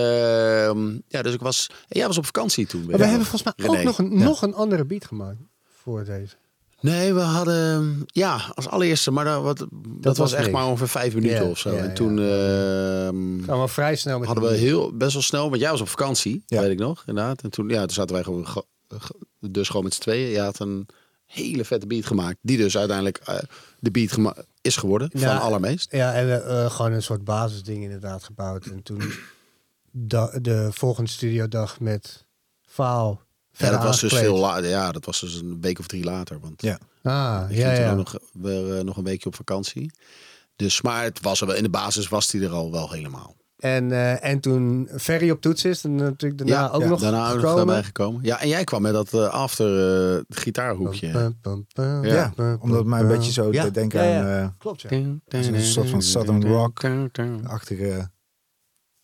ja, 1.08 1.22
dus 1.22 1.34
ik 1.34 1.40
was, 1.40 1.70
jij 1.88 2.06
was 2.06 2.18
op 2.18 2.24
vakantie 2.24 2.66
toen. 2.66 2.86
Maar 2.86 2.98
we 2.98 3.04
hebben 3.06 3.26
volgens 3.26 3.54
mij 3.56 3.66
ook 3.68 3.82
nog 3.82 3.98
een, 3.98 4.18
Ja. 4.18 4.24
nog 4.24 4.42
een 4.42 4.54
andere 4.54 4.84
beat 4.84 5.04
gemaakt 5.04 5.38
voor 5.82 6.04
deze. 6.04 6.34
Nee, 6.84 7.14
we 7.14 7.20
hadden 7.20 8.02
ja 8.06 8.40
als 8.54 8.68
allereerste, 8.68 9.10
maar 9.10 9.24
dat, 9.24 9.42
wat, 9.42 9.58
dat, 9.58 10.16
was, 10.16 10.18
was 10.18 10.32
echt 10.32 10.50
maar 10.50 10.66
ongeveer 10.66 10.88
vijf 10.88 11.14
minuten 11.14 11.46
of 11.50 11.58
zo. 11.58 11.70
en 11.70 11.94
toen 11.94 12.18
ehm, 12.18 13.42
Gaan 13.44 13.60
we 13.60 13.68
vrij 13.68 13.96
snel 13.96 14.18
met 14.18 14.26
hadden 14.28 14.50
we 14.50 14.56
heel 14.56 14.96
best 14.96 15.12
wel 15.12 15.22
snel, 15.22 15.48
want 15.48 15.60
jij 15.60 15.70
was 15.70 15.80
op 15.80 15.88
vakantie, 15.88 16.42
Ja. 16.46 16.60
weet 16.60 16.70
ik 16.70 16.78
nog, 16.78 17.02
inderdaad. 17.06 17.42
En 17.42 17.50
toen, 17.50 17.68
ja, 17.68 17.80
toen 17.80 17.90
zaten 17.94 18.14
wij 18.14 18.24
gewoon, 18.24 18.48
ge- 18.48 18.64
ge- 18.88 19.20
dus 19.40 19.68
gewoon 19.68 19.84
met 19.84 19.94
z'n 19.94 20.00
tweeën. 20.00 20.30
Je 20.30 20.40
had 20.40 20.58
een 20.58 20.86
hele 21.26 21.64
vette 21.64 21.86
beat 21.86 22.06
gemaakt, 22.06 22.36
die 22.40 22.56
dus 22.56 22.76
uiteindelijk 22.76 23.18
eh, 23.24 23.38
de 23.78 23.90
beat 23.90 24.34
is 24.60 24.76
geworden 24.76 25.10
Ja. 25.12 25.32
van 25.32 25.40
allermeest. 25.46 25.92
Ja, 25.92 26.12
en 26.14 26.26
we, 26.26 26.34
eh, 26.34 26.70
gewoon 26.70 26.92
een 26.92 27.02
soort 27.02 27.24
basisding 27.24 27.82
inderdaad 27.82 28.24
gebouwd. 28.24 28.64
En 28.66 28.82
toen 28.82 29.02
de 30.42 30.68
volgende 30.72 31.10
studiodag 31.10 31.80
met 31.80 32.24
Faal. 32.66 33.22
Ja, 33.56 33.70
dat 33.70 33.82
was 33.82 34.00
dus 34.00 34.14
veel 34.14 34.36
later. 34.38 34.68
Ja, 34.68 34.92
dat 34.92 35.04
was 35.04 35.20
dus 35.20 35.34
een 35.34 35.60
week 35.60 35.78
of 35.78 35.86
drie 35.86 36.04
later. 36.04 36.40
Want 36.40 36.62
Ja. 36.62 36.78
Ah, 37.02 37.50
ik 37.50 37.56
ja, 37.56 37.64
ging 37.66 37.76
toen 37.76 37.84
ja. 37.84 37.90
ook 37.90 37.96
nog, 37.96 38.16
weer, 38.32 38.76
eh, 38.78 38.84
nog 38.84 38.96
een 38.96 39.04
weekje 39.04 39.28
op 39.28 39.34
vakantie. 39.34 39.92
Dus, 40.56 40.82
maar 40.82 41.02
het 41.02 41.20
was 41.20 41.40
er 41.40 41.46
wel, 41.46 41.56
in 41.56 41.62
de 41.62 41.68
basis 41.70 42.08
was 42.08 42.32
hij 42.32 42.42
er 42.42 42.50
al 42.50 42.72
wel 42.72 42.90
helemaal. 42.90 43.36
En, 43.58 43.92
eh, 43.92 44.24
en 44.24 44.40
toen 44.40 44.88
Ferry 44.96 45.30
op 45.30 45.40
toets 45.40 45.64
is, 45.64 45.84
en 45.84 45.94
natuurlijk 45.94 46.38
daarna 46.38 46.64
ja, 46.64 46.68
ook 46.68 46.82
ja, 46.82 46.88
nog 46.88 47.00
daarna 47.00 47.18
ook 47.26 47.32
nog 47.32 47.40
gekomen. 47.40 47.56
daarbij 47.66 47.82
gekomen. 47.84 48.22
Ja, 48.22 48.40
en 48.40 48.48
jij 48.48 48.64
kwam 48.64 48.82
met 48.82 48.92
dat 48.92 49.12
eh, 49.12 49.28
after 49.28 50.14
eh, 50.16 50.22
gitaarhoekje. 50.28 51.32
Ja, 52.02 52.32
omdat 52.60 52.78
het 52.78 52.86
mij 52.86 53.00
een 53.00 53.08
beetje 53.08 53.32
zo 53.32 53.52
Ja, 53.52 53.64
te 53.64 53.70
denken 53.70 54.04
ja, 54.04 54.08
ja. 54.08 54.20
aan 54.20 54.42
eh, 54.42 54.48
Klopt, 54.58 54.80
ja. 54.80 54.90
Een 54.90 55.22
een 55.28 55.62
soort 55.62 55.90
van 55.90 56.02
Southern 56.02 56.46
rock-achtige... 56.46 58.10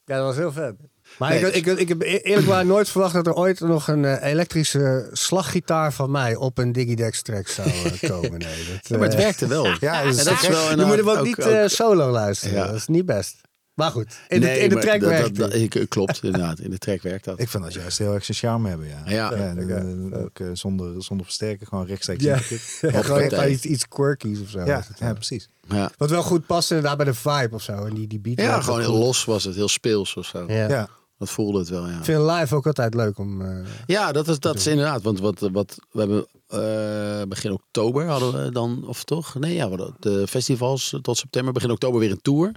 Ja, 0.05 0.17
dat 0.17 0.25
was 0.25 0.37
heel 0.37 0.53
vet. 0.53 0.75
Maar 1.19 1.31
Nee. 1.31 1.53
ik, 1.53 1.67
ik, 1.67 1.79
ik 1.79 1.89
heb 1.89 2.03
e- 2.03 2.05
eerlijk 2.17 2.47
waar 2.47 2.67
nooit 2.67 2.89
verwacht 2.89 3.15
dat 3.15 3.27
er 3.27 3.35
ooit 3.35 3.61
nog 3.61 3.89
een 3.89 4.05
eh, 4.05 4.31
elektrische 4.31 5.09
slaggitaar 5.13 5.93
van 5.93 6.11
mij 6.11 6.35
op 6.37 6.59
een 6.59 6.73
Digidex 6.73 7.23
track 7.23 7.49
zou 7.49 7.69
eh, 7.69 8.11
komen. 8.11 8.31
Nee, 8.39 8.65
dat, 8.73 8.89
Ja, 8.89 8.97
maar 8.97 9.07
het 9.09 9.17
eh, 9.17 9.23
werkte 9.23 9.47
wel. 9.47 9.67
Ja, 9.81 10.03
dus 10.03 10.19
En 10.19 10.25
dat 10.25 10.43
is 10.43 10.49
wel 10.49 10.71
je 10.79 10.85
moet 10.85 10.97
hem 10.97 11.09
ook, 11.09 11.25
niet 11.25 11.39
eh, 11.39 11.67
solo 11.67 12.11
luisteren. 12.11 12.55
Ja. 12.57 12.67
Dat 12.67 12.75
is 12.75 12.87
niet 12.87 13.07
best. 13.07 13.37
Maar 13.75 13.91
goed, 13.91 14.17
in 14.29 14.41
de, 14.41 14.47
Nee, 14.47 14.59
in 14.61 14.69
de 14.69 14.79
track 14.79 15.01
werkt 15.01 15.37
dat- 15.37 15.89
Klopt, 15.89 16.21
inderdaad. 16.23 16.59
In 16.61 16.71
de 16.71 16.79
track 16.79 17.03
werkt 17.03 17.25
dat. 17.25 17.41
Ik 17.41 17.49
vind 17.49 17.63
dat 17.63 17.73
juist 17.75 17.99
heel 17.99 18.15
erg 18.15 18.25
zijn 18.25 18.37
charme 18.39 18.69
hebben, 18.69 18.87
ja. 18.87 19.03
Ja. 19.07 19.33
en, 19.33 19.67
Ja, 20.11 20.17
ook 20.19 20.39
eh, 20.39 20.47
zonder, 20.53 21.03
zonder 21.03 21.27
versterker, 21.27 21.67
gewoon 21.67 21.87
rechtstreeks. 21.87 22.23
Ja, 22.25 22.35
in 22.35 22.41
de 22.49 22.91
kick. 22.91 23.05
gewoon 23.05 23.51
iets, 23.51 23.65
iets 23.65 23.89
quirkies 23.89 24.41
of 24.41 24.49
zo. 24.49 24.59
ja, 24.65 24.85
ja, 24.99 25.13
precies. 25.13 25.49
Ja, 25.69 25.91
Wat 25.97 26.11
wel 26.11 26.23
goed 26.23 26.47
past 26.47 26.71
inderdaad 26.71 26.97
bij 26.97 27.07
de 27.07 27.15
vibe 27.15 27.51
of 27.55 27.63
zo. 27.63 27.85
En 27.85 27.95
die, 27.95 28.07
die 28.07 28.19
beat 28.21 28.39
ja 28.41 28.61
gewoon 28.61 28.81
heel 28.81 28.91
goed. 28.91 28.99
los 28.99 29.25
was 29.25 29.45
het. 29.45 29.55
Heel 29.55 29.69
speels 29.69 30.15
of 30.17 30.27
zo. 30.27 30.45
Ja. 30.49 30.89
Ja. 31.21 31.27
Dat 31.27 31.31
voelde 31.35 31.59
het 31.59 31.69
wel, 31.69 31.87
ja. 31.89 31.99
Ik 31.99 32.05
vind 32.05 32.21
live 32.23 32.55
ook 32.55 32.67
altijd 32.67 32.95
leuk 32.95 33.19
om... 33.19 33.41
eh, 33.43 33.67
Ja, 33.87 34.13
dat 34.13 34.29
is, 34.29 34.39
dat 34.39 34.57
is 34.57 34.67
inderdaad. 34.67 35.03
Want 35.03 35.21
wat, 35.21 35.49
wat 35.53 35.79
we 35.91 36.01
hebben 36.01 36.27
eh, 36.47 37.29
begin 37.29 37.53
oktober 37.53 38.07
hadden 38.07 38.45
we 38.45 38.51
dan, 38.53 38.85
of 38.87 39.05
toch? 39.05 39.35
Nee, 39.35 39.55
ja, 39.55 39.71
we 39.71 39.93
de 39.99 40.27
festivals 40.29 40.99
tot 41.03 41.17
september. 41.17 41.53
Begin 41.53 41.71
oktober 41.71 42.01
weer 42.01 42.11
een 42.11 42.23
tour. 42.23 42.53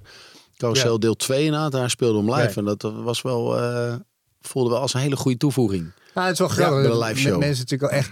Carousel 0.58 0.91
Ja. 0.91 0.98
deel 0.98 1.15
2 1.15 1.43
inderdaad. 1.46 1.72
Daar 1.72 1.89
speelden 1.89 2.25
we 2.25 2.32
hem 2.32 2.39
live. 2.41 2.50
Ja. 2.62 2.67
En 2.72 2.77
dat 2.77 2.93
was 3.03 3.22
wel, 3.22 3.60
eh 3.60 3.96
voelde 4.41 4.70
wel 4.70 4.79
als 4.79 4.93
een 4.93 5.00
hele 5.00 5.15
goede 5.15 5.38
toevoeging. 5.38 5.91
Nou, 6.13 6.27
het 6.27 6.34
is 6.34 6.39
wel 6.39 6.48
Ja, 6.48 6.53
grappig. 6.53 6.91
dat 6.91 7.08
live 7.08 7.20
show. 7.20 7.39
Mensen 7.39 7.65
natuurlijk 7.70 7.91
al 7.91 7.98
echt 7.98 8.12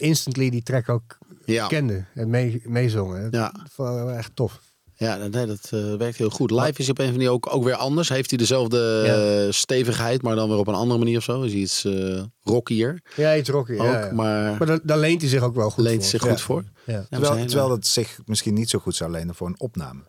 instantly 0.00 0.50
die 0.50 0.62
track 0.62 0.88
ook 0.88 1.18
Ja, 1.44 1.66
kenden 1.66 2.08
en 2.14 2.30
mee, 2.30 2.62
meezongen. 2.64 3.22
Dat 3.22 3.32
Ja. 3.40 3.52
vond 3.70 3.88
ik 3.88 3.94
wel 3.94 4.10
echt 4.10 4.30
tof. 4.36 4.60
Ja 4.96 5.16
nee, 5.16 5.46
dat 5.46 5.70
eh, 5.70 5.94
werkt 5.96 6.16
heel 6.18 6.30
goed. 6.30 6.50
Live 6.50 6.72
is 6.76 6.88
op 6.90 6.98
een 6.98 7.08
van 7.10 7.18
die 7.18 7.30
ook, 7.30 7.54
ook 7.54 7.64
weer 7.64 7.74
anders. 7.74 8.08
Heeft 8.08 8.28
hij 8.30 8.38
dezelfde 8.38 9.02
Ja. 9.06 9.44
eh, 9.46 9.52
stevigheid, 9.52 10.22
maar 10.22 10.36
dan 10.36 10.48
weer 10.48 10.58
op 10.58 10.66
een 10.66 10.74
andere 10.74 10.98
manier 10.98 11.16
of 11.16 11.22
zo. 11.24 11.42
Is 11.42 11.52
hij 11.52 11.60
iets 11.60 11.84
eh 11.84 12.22
rockier 12.42 13.02
Ja, 13.16 13.36
iets 13.36 13.48
rocky. 13.48 13.72
ook. 13.72 13.78
ja, 13.78 14.06
ja. 14.06 14.12
Maar, 14.12 14.56
Maar 14.58 14.66
dan, 14.66 14.80
dan 14.82 14.98
leent 14.98 15.20
hij 15.20 15.30
zich 15.30 15.42
ook 15.42 15.54
wel 15.54 15.70
goed 15.70 15.84
leent 15.84 16.00
voor. 16.00 16.10
zich 16.10 16.24
Ja. 16.24 16.30
goed 16.30 16.40
voor. 16.40 16.64
Ja. 16.86 16.92
Ja, 16.92 17.00
we 17.00 17.08
Terwijl, 17.20 17.46
terwijl 17.46 17.70
het 17.70 17.86
zich 17.86 18.18
misschien 18.24 18.54
niet 18.54 18.70
zo 18.70 18.78
goed 18.78 18.94
zou 18.96 19.10
lenen 19.10 19.34
voor 19.34 19.46
een 19.46 19.60
opname. 19.60 20.00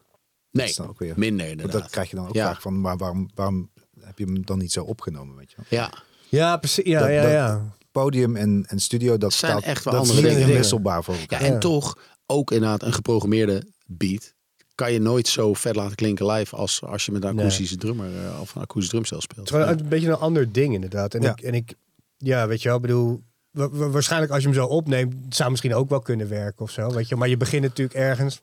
Nee, 0.51 0.73
dan 0.75 0.87
ook 0.89 0.99
weer- 0.99 1.13
minder 1.15 1.45
Want 1.47 1.57
inderdaad. 1.59 1.81
dat 1.81 1.91
krijg 1.91 2.09
je 2.09 2.15
dan 2.15 2.27
ook 2.27 2.33
Ja. 2.35 2.45
vaak 2.47 2.61
van, 2.61 2.81
maar 2.81 2.97
waarom, 2.97 3.29
waarom 3.35 3.71
heb 3.99 4.17
je 4.17 4.25
hem 4.25 4.45
dan 4.45 4.57
niet 4.57 4.71
zo 4.71 4.83
opgenomen? 4.83 5.35
Weet 5.35 5.49
je 5.51 5.55
wel? 5.57 5.65
Ja, 5.79 5.93
Ja, 6.29 6.57
precies. 6.57 6.85
Ja, 6.85 6.99
Dat- 6.99 7.09
ja, 7.09 7.21
dat- 7.21 7.31
ja. 7.31 7.73
Podium 7.91 8.35
en, 8.35 8.65
en 8.67 8.79
studio, 8.79 9.17
dat, 9.17 9.33
Zijn 9.33 9.51
staat, 9.51 9.63
echt 9.63 9.83
wel 9.83 9.93
dat 9.93 10.03
is 10.03 10.09
andere 10.09 10.27
niet 10.27 10.35
dingen. 10.37 10.51
inwisselbaar 10.51 11.03
voor 11.03 11.15
elkaar. 11.15 11.41
Ja, 11.41 11.47
en 11.47 11.53
Ja. 11.53 11.59
toch 11.59 11.97
ook 12.25 12.51
inderdaad 12.51 12.83
een 12.83 12.93
geprogrammeerde 12.93 13.63
beat. 13.85 14.33
Kan 14.75 14.93
je 14.93 14.99
nooit 14.99 15.27
zo 15.27 15.53
vet 15.53 15.75
laten 15.75 15.95
klinken 15.95 16.25
live 16.25 16.55
als 16.55 16.81
als 16.83 17.05
je 17.05 17.11
met 17.11 17.23
een 17.23 17.35
Nee. 17.35 17.45
akoestische 17.45 17.75
drummer 17.77 18.07
eh, 18.25 18.41
of 18.41 18.55
een 18.55 18.61
akoestisch 18.61 18.89
drumstel 18.91 19.21
speelt. 19.21 19.49
Het 19.49 19.55
is 19.57 19.63
gewoon 19.63 19.79
een 19.79 19.89
beetje 19.89 20.07
een 20.09 20.15
ander 20.15 20.51
ding 20.51 20.73
inderdaad. 20.73 21.13
En, 21.13 21.21
Ja. 21.21 21.31
ik, 21.31 21.41
en 21.41 21.53
ik, 21.53 21.73
ja, 22.17 22.47
weet 22.47 22.61
je 22.61 22.67
wel, 22.67 22.77
ik 22.77 22.81
bedoel, 22.83 23.21
wa- 23.51 23.69
wa- 23.69 23.89
waarschijnlijk 23.89 24.31
als 24.31 24.41
je 24.43 24.47
hem 24.49 24.57
zo 24.57 24.65
opneemt, 24.65 25.13
het 25.25 25.35
zou 25.35 25.49
misschien 25.49 25.75
ook 25.75 25.89
wel 25.89 25.99
kunnen 25.99 26.29
werken 26.29 26.61
of 26.61 26.71
zo, 26.71 26.89
weet 26.89 27.07
je. 27.07 27.15
Maar 27.15 27.27
je 27.27 27.37
begint 27.37 27.61
natuurlijk 27.63 27.97
ergens. 27.97 28.41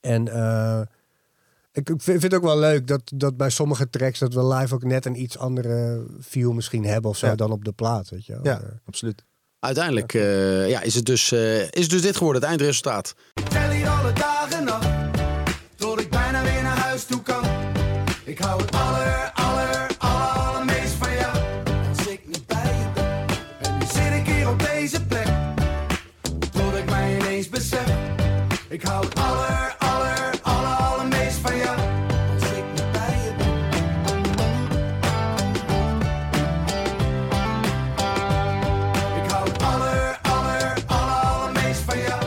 En 0.00 0.28
eh, 0.28 0.80
ik 1.72 1.88
ik 1.88 2.02
vind 2.02 2.22
het 2.22 2.34
ook 2.34 2.42
wel 2.42 2.58
leuk 2.58 2.86
dat, 2.86 3.02
dat 3.14 3.36
bij 3.36 3.50
sommige 3.50 3.90
tracks 3.90 4.18
dat 4.18 4.34
we 4.34 4.46
live 4.46 4.74
ook 4.74 4.84
net 4.84 5.04
een 5.06 5.20
iets 5.20 5.38
andere 5.38 6.06
feel 6.20 6.52
misschien 6.52 6.84
hebben 6.84 7.10
of 7.10 7.16
zo 7.16 7.26
Ja. 7.26 7.34
dan 7.34 7.50
op 7.52 7.64
de 7.64 7.72
plaat, 7.72 8.08
weet 8.08 8.26
je 8.26 8.32
wel. 8.32 8.44
Ja, 8.44 8.60
Eh, 8.60 8.66
absoluut. 8.84 9.24
Uiteindelijk 9.60 10.14
eh, 10.14 10.68
ja, 10.68 10.80
is, 10.82 10.94
het 10.94 11.04
dus, 11.04 11.32
eh, 11.32 11.60
is 11.62 11.68
het 11.82 11.90
dus 11.90 12.02
dit 12.02 12.16
geworden, 12.16 12.40
het 12.42 12.50
eindresultaat. 12.50 13.14
Ik 13.34 13.48
tel 13.48 13.70
hier 13.70 13.88
alle 13.88 14.12
dagen 14.12 14.68
af, 14.68 14.87
Ik 18.38 18.44
hou 18.44 18.60
het 18.60 18.72
aller, 18.72 19.32
aller, 19.34 19.96
aller, 19.98 20.38
allermeest 20.38 20.92
van 20.92 21.12
jou. 21.12 21.36
Als 21.88 22.06
ik 22.06 22.26
niet 22.26 22.46
bij 22.46 22.76
je 22.78 22.90
ben, 22.94 23.26
en 23.60 23.78
nu 23.78 23.86
zit 23.86 24.12
ik 24.12 24.26
hier 24.26 24.48
op 24.48 24.58
deze 24.58 25.06
plek. 25.06 25.26
Tot 26.52 26.74
ik 26.74 26.90
mij 26.90 27.16
ineens 27.16 27.48
besef, 27.48 27.88
ik 28.68 28.82
hou 28.82 29.06
aller, 29.14 29.76
aller, 29.78 30.40
aller, 30.42 30.76
allermeest 30.76 31.38
van 31.38 31.56
jou. 31.56 31.78
Als 32.34 32.50
ik 32.50 32.64
niet 32.74 32.92
bij 32.92 33.16
je 33.24 33.34
ben. 33.36 33.56
Ik 39.22 39.30
hou 39.30 39.50
aller, 39.64 40.18
aller, 40.22 40.80
aller, 40.86 41.26
allermeest 41.26 41.80
van 41.80 41.98
jou. 41.98 42.22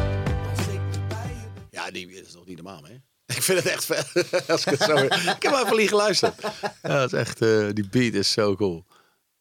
Als 0.49 0.67
ik 0.67 0.81
niet 0.91 1.07
bij 1.07 1.27
je. 1.27 1.47
Ja, 1.69 1.91
die 1.91 2.11
is 2.11 2.33
nog 2.33 2.45
niet 2.45 2.55
normaal, 2.55 2.83
hè? 2.83 3.10
Ik 3.37 3.41
vind 3.43 3.63
het 3.63 3.67
echt 3.67 3.85
vet. 3.85 4.07
Als 4.49 4.65
ik, 4.65 4.79
het 4.79 4.81
zo, 4.89 4.95
ik 4.97 5.11
heb 5.39 5.41
wel 5.51 5.63
even 5.63 5.75
liegen 5.75 5.97
geluisterd. 5.97 6.33
Ja, 6.81 6.99
dat 6.99 7.13
is 7.13 7.19
echt, 7.19 7.41
eh, 7.41 7.67
die 7.73 7.87
beat 7.89 8.13
is 8.13 8.31
zo 8.31 8.55
cool. 8.55 8.85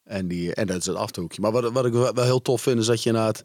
En, 0.03 0.27
die, 0.27 0.53
en 0.53 0.67
dat 0.67 0.77
is 0.77 0.85
het 0.85 0.95
achterhoekje. 0.95 1.41
Maar 1.41 1.51
wat, 1.51 1.71
wat 1.71 1.85
ik 1.85 1.93
wel 1.93 2.13
heel 2.23 2.41
tof 2.41 2.61
vind, 2.61 2.79
is 2.79 2.85
dat 2.85 3.03
je 3.03 3.09
inderdaad... 3.09 3.41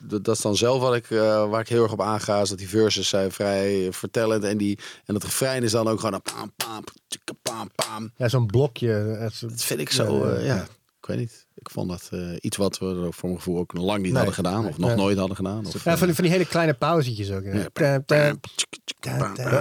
Dat, 0.00 0.24
dat 0.24 0.36
is 0.36 0.42
dan 0.42 0.56
zelf 0.56 0.80
wat 0.80 0.94
ik, 0.94 1.10
eh, 1.10 1.48
waar 1.50 1.60
ik 1.60 1.68
heel 1.68 1.82
erg 1.82 1.92
op 1.92 2.00
aanga. 2.00 2.40
Is 2.40 2.48
dat 2.48 2.58
die 2.58 2.68
verses 2.68 3.08
zijn 3.08 3.32
vrij 3.32 3.92
vertellend. 3.92 4.44
En, 4.44 4.56
die, 4.58 4.78
en 5.04 5.14
het 5.14 5.24
refrein 5.24 5.62
is 5.62 5.70
dan 5.72 5.88
ook 5.88 6.00
gewoon... 6.00 6.14
Een 6.14 6.22
paam, 6.22 6.52
paam, 6.56 6.84
paam, 7.42 7.70
paam. 7.74 8.12
ja, 8.16 8.28
zo'n 8.28 8.46
blokje. 8.46 9.28
zo- 9.34 9.48
Dat 9.48 9.62
vind 9.62 9.80
ik 9.80 9.90
zo, 9.90 10.28
ja. 10.38 10.66
Ik 11.00 11.06
weet 11.06 11.18
niet. 11.18 11.46
Ik 11.54 11.70
vond 11.70 11.88
dat 11.88 12.08
eh, 12.10 12.36
iets 12.40 12.56
wat 12.56 12.78
we 12.78 13.06
voor 13.10 13.28
mijn 13.28 13.36
gevoel 13.40 13.58
ook 13.58 13.72
nog 13.72 13.84
lang 13.84 13.96
niet 13.98 14.06
Nee, 14.06 14.16
hadden 14.16 14.34
gedaan. 14.34 14.66
Of 14.66 14.78
nog 14.78 14.88
nee. 14.88 14.96
nooit 14.98 15.18
hadden 15.18 15.36
gedaan. 15.36 15.66
Of, 15.66 15.84
Ja, 15.84 15.96
van, 15.96 16.06
die, 16.06 16.14
van 16.14 16.24
die 16.24 16.32
hele 16.32 16.46
kleine 16.46 16.74
pauzetjes 16.74 17.30
ook. 17.30 17.44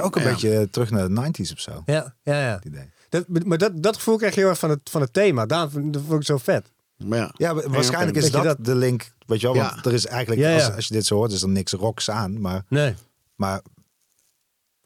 Ook 0.04 0.16
een 0.16 0.24
beetje 0.24 0.68
terug 0.72 0.92
naar 0.92 1.08
de 1.08 1.32
90s 1.32 1.52
of 1.52 1.60
zo. 1.60 1.84
ja, 1.86 2.16
ja. 2.24 2.42
ja. 2.42 2.60
idee. 2.64 2.90
Dat, 3.10 3.26
maar 3.46 3.58
dat, 3.58 3.84
dat 3.84 3.96
gevoel 3.96 4.18
krijg 4.18 4.34
je 4.34 4.40
heel 4.40 4.50
erg 4.50 4.60
van 4.60 4.70
het, 4.70 4.80
van 4.84 5.02
het 5.02 5.14
thema. 5.14 5.46
Daarom 5.46 5.92
dat 5.92 6.02
vond 6.08 6.20
ik 6.20 6.26
zo 6.26 6.38
vet. 6.38 6.72
Maar 6.98 7.18
ja. 7.20 7.32
Ja, 7.38 7.54
wa- 7.56 7.70
waarschijnlijk 7.70 8.18
is 8.18 8.32
dat, 8.32 8.44
dat- 8.44 8.66
de 8.66 8.76
link. 8.76 9.12
Weet 9.26 9.42
je 9.42 9.48
wel, 9.48 9.56
want 9.56 9.76
Ja. 9.76 9.84
er 9.84 9.94
is 9.94 10.06
eigenlijk, 10.06 10.42
Ja, 10.42 10.50
ja. 10.50 10.56
Als, 10.66 10.76
als 10.76 10.88
je 10.88 10.94
dit 10.94 11.06
zo 11.06 11.16
hoort, 11.16 11.32
is 11.32 11.42
er 11.42 11.50
niks 11.50 11.72
rocks 11.72 12.10
aan. 12.10 12.42
Maar, 12.42 12.64
Nee. 12.70 12.94
maar 13.36 13.62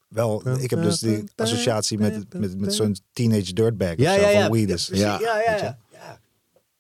wel, 0.08 0.58
ik 0.60 0.70
heb 0.70 0.82
dus 0.82 1.00
die 1.00 1.24
associatie 1.36 1.98
met, 1.98 2.34
met, 2.34 2.60
met 2.60 2.74
zo'n 2.74 2.96
teenage 3.14 3.54
dirtbag 3.54 3.92
of 3.92 3.98
Ja, 3.98 4.14
zo, 4.14 4.22
ja, 4.22 4.30
ja. 4.30 4.42
van 4.42 4.52
Weedus. 4.52 4.88
Ja. 4.94 5.20
ja, 5.20 5.40
ja. 5.58 5.78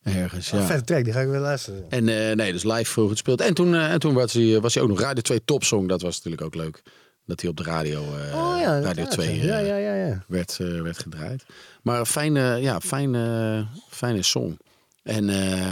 Ergens, 0.03 0.51
Een 0.51 0.59
ja. 0.59 0.65
Vette 0.65 0.83
track, 0.83 1.03
die 1.03 1.13
ga 1.13 1.19
ik 1.19 1.27
weer 1.27 1.39
luisteren. 1.39 1.85
En 1.89 2.09
eh, 2.09 2.35
nee, 2.35 2.51
dus 2.51 2.63
live 2.63 2.91
vroeg 2.91 3.09
gespeeld. 3.09 3.41
En 3.41 3.53
toen, 3.53 3.75
eh, 3.75 3.91
en 3.91 3.99
toen 3.99 4.13
was, 4.13 4.33
hij, 4.33 4.59
was 4.61 4.73
hij 4.73 4.83
ook 4.83 4.89
nog 4.89 4.99
Radio 4.99 5.21
2 5.21 5.45
Topsong. 5.45 5.87
Dat 5.87 6.01
was 6.01 6.15
natuurlijk 6.15 6.41
ook 6.43 6.55
leuk. 6.55 6.81
Dat 7.25 7.41
hij 7.41 7.49
op 7.49 7.57
de 7.57 7.63
radio, 7.63 8.01
eh, 8.01 8.35
oh 8.35 8.59
ja, 8.59 8.65
Radio 8.65 8.87
inderdaad, 8.89 9.11
2 9.11 9.35
ja. 9.35 9.59
eh, 9.59 9.67
ja, 9.67 9.75
ja, 9.75 9.93
ja. 9.93 10.23
Werd, 10.27 10.57
eh, 10.59 10.81
werd 10.81 10.97
gedraaid. 10.97 11.43
Maar 11.81 11.99
een 11.99 12.05
fijne, 12.05 12.57
ja, 12.61 12.79
fijne, 12.79 13.65
fijne 13.89 14.23
song. 14.23 14.57
En 15.03 15.29
eh, 15.29 15.71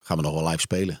gaan 0.00 0.16
we 0.16 0.22
nog 0.22 0.34
wel 0.34 0.46
live 0.48 0.60
spelen, 0.60 1.00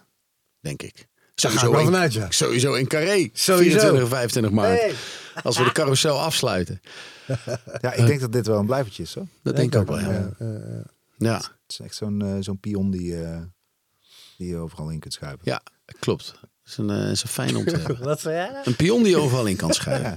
denk 0.60 0.82
ik. 0.82 1.06
Sowieso 1.34 1.72
in, 1.72 1.84
vanuit, 1.84 2.12
ja. 2.12 2.26
sowieso 2.30 2.74
in 2.74 2.86
Carré. 2.86 3.30
Sowieso. 3.32 3.78
24 3.78 4.00
en 4.00 4.08
25 4.08 4.52
maart. 4.52 4.80
Hey. 4.80 4.94
Als 5.42 5.58
we 5.58 5.64
de 5.64 5.72
carousel 5.72 6.20
afsluiten. 6.20 6.80
Ja, 7.80 7.92
ik 7.92 8.06
denk 8.06 8.20
dat 8.20 8.32
dit 8.32 8.46
wel 8.46 8.58
een 8.58 8.66
blijvertje 8.66 9.02
is. 9.02 9.14
Hoor. 9.14 9.26
Dat 9.42 9.56
denk 9.56 9.74
ik 9.74 9.80
ook 9.80 9.88
wel, 9.88 9.98
ja. 9.98 10.30
Ja, 11.16 11.36
Het 11.36 11.50
is 11.66 11.80
echt 11.80 11.94
zo'n 11.94 12.22
eh, 12.22 12.36
zo'n 12.40 12.60
pion 12.60 12.90
die, 12.90 13.22
eh, 13.24 13.40
die 14.36 14.48
je 14.48 14.56
overal 14.56 14.90
in 14.90 14.98
kunt 15.00 15.12
schuiven. 15.12 15.40
ja 15.44 15.62
klopt. 15.98 16.26
Het 16.40 16.50
is 16.72 16.76
een, 16.76 16.90
eh, 16.90 17.10
is 17.10 17.22
een 17.22 17.28
fijn 17.28 17.56
om 17.56 17.64
te 17.64 17.76
hebben. 17.80 18.04
Wat 18.04 18.20
zei 18.20 18.34
jij? 18.34 18.60
Een 18.64 18.76
pion 18.76 19.02
die 19.02 19.10
je 19.12 19.18
overal 19.18 19.46
in 19.46 19.56
kan 19.56 19.72
schuiven. 19.72 20.16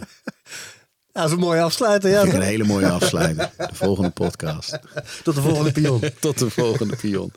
Ja, 1.12 1.22
dat 1.22 1.26
is 1.26 1.32
een 1.32 1.40
mooie 1.40 1.62
afsluiter. 1.62 2.10
Ja, 2.10 2.22
een 2.22 2.42
hele 2.42 2.64
mooie 2.64 2.90
afsluiting. 2.90 3.50
De 3.56 3.70
volgende 3.76 4.10
podcast. 4.10 4.80
Tot 5.24 5.36
de 5.36 5.42
volgende 5.42 5.72
pion. 5.72 6.02
Tot 6.20 6.38
de 6.40 6.50
volgende 6.50 6.96
pion. 6.96 7.32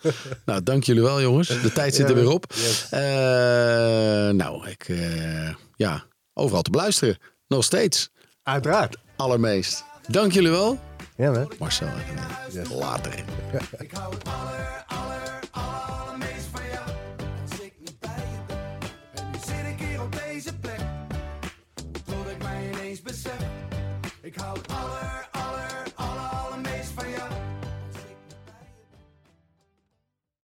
Nou, 0.45 0.63
dank 0.63 0.85
jullie 0.85 1.03
wel, 1.03 1.21
jongens. 1.21 1.49
De 1.49 1.73
tijd 1.73 1.95
zit 1.95 2.09
er 2.09 2.15
weer 2.15 2.31
op. 2.31 2.53
Eh, 2.91 3.01
nou, 4.31 4.69
ik, 4.69 4.93
ja, 5.77 6.05
overal 6.35 6.63
te 6.63 6.71
beluisteren. 6.71 7.19
Nog 7.49 7.65
steeds. 7.65 8.11
Uiteraard. 8.43 8.97
Allermeest. 9.17 9.85
Dank 10.09 10.33
jullie 10.33 10.51
wel. 10.51 10.79
Ja, 11.17 11.31
man. 11.31 11.53
Marcel 11.59 11.87
en 11.87 12.05
René. 12.53 12.75
Later. 12.75 13.25
Ik 13.79 13.93
hou 13.93 14.15
het 14.15 14.25
aller, 14.25 14.85
aller, 14.87 15.41
allermeest 15.51 16.47
van 16.53 16.63
jou. 16.73 16.89
Als 17.51 17.61
ik 17.61 17.73
niet 17.79 17.99
bij 18.01 18.11
je 18.17 18.39
ben. 18.47 18.59
En 19.15 19.31
nu 19.31 19.39
zit 19.39 19.67
ik 19.81 19.87
hier 19.87 20.03
op 20.03 20.13
deze 20.13 20.59
plek. 20.59 20.81
Tot 22.05 22.31
ik 22.31 22.43
mij 22.43 22.71
ineens 22.73 23.03
besef. 23.03 23.37
Ik 24.21 24.37
hou 24.37 24.59
het 24.59 24.69
aller, 24.69 24.82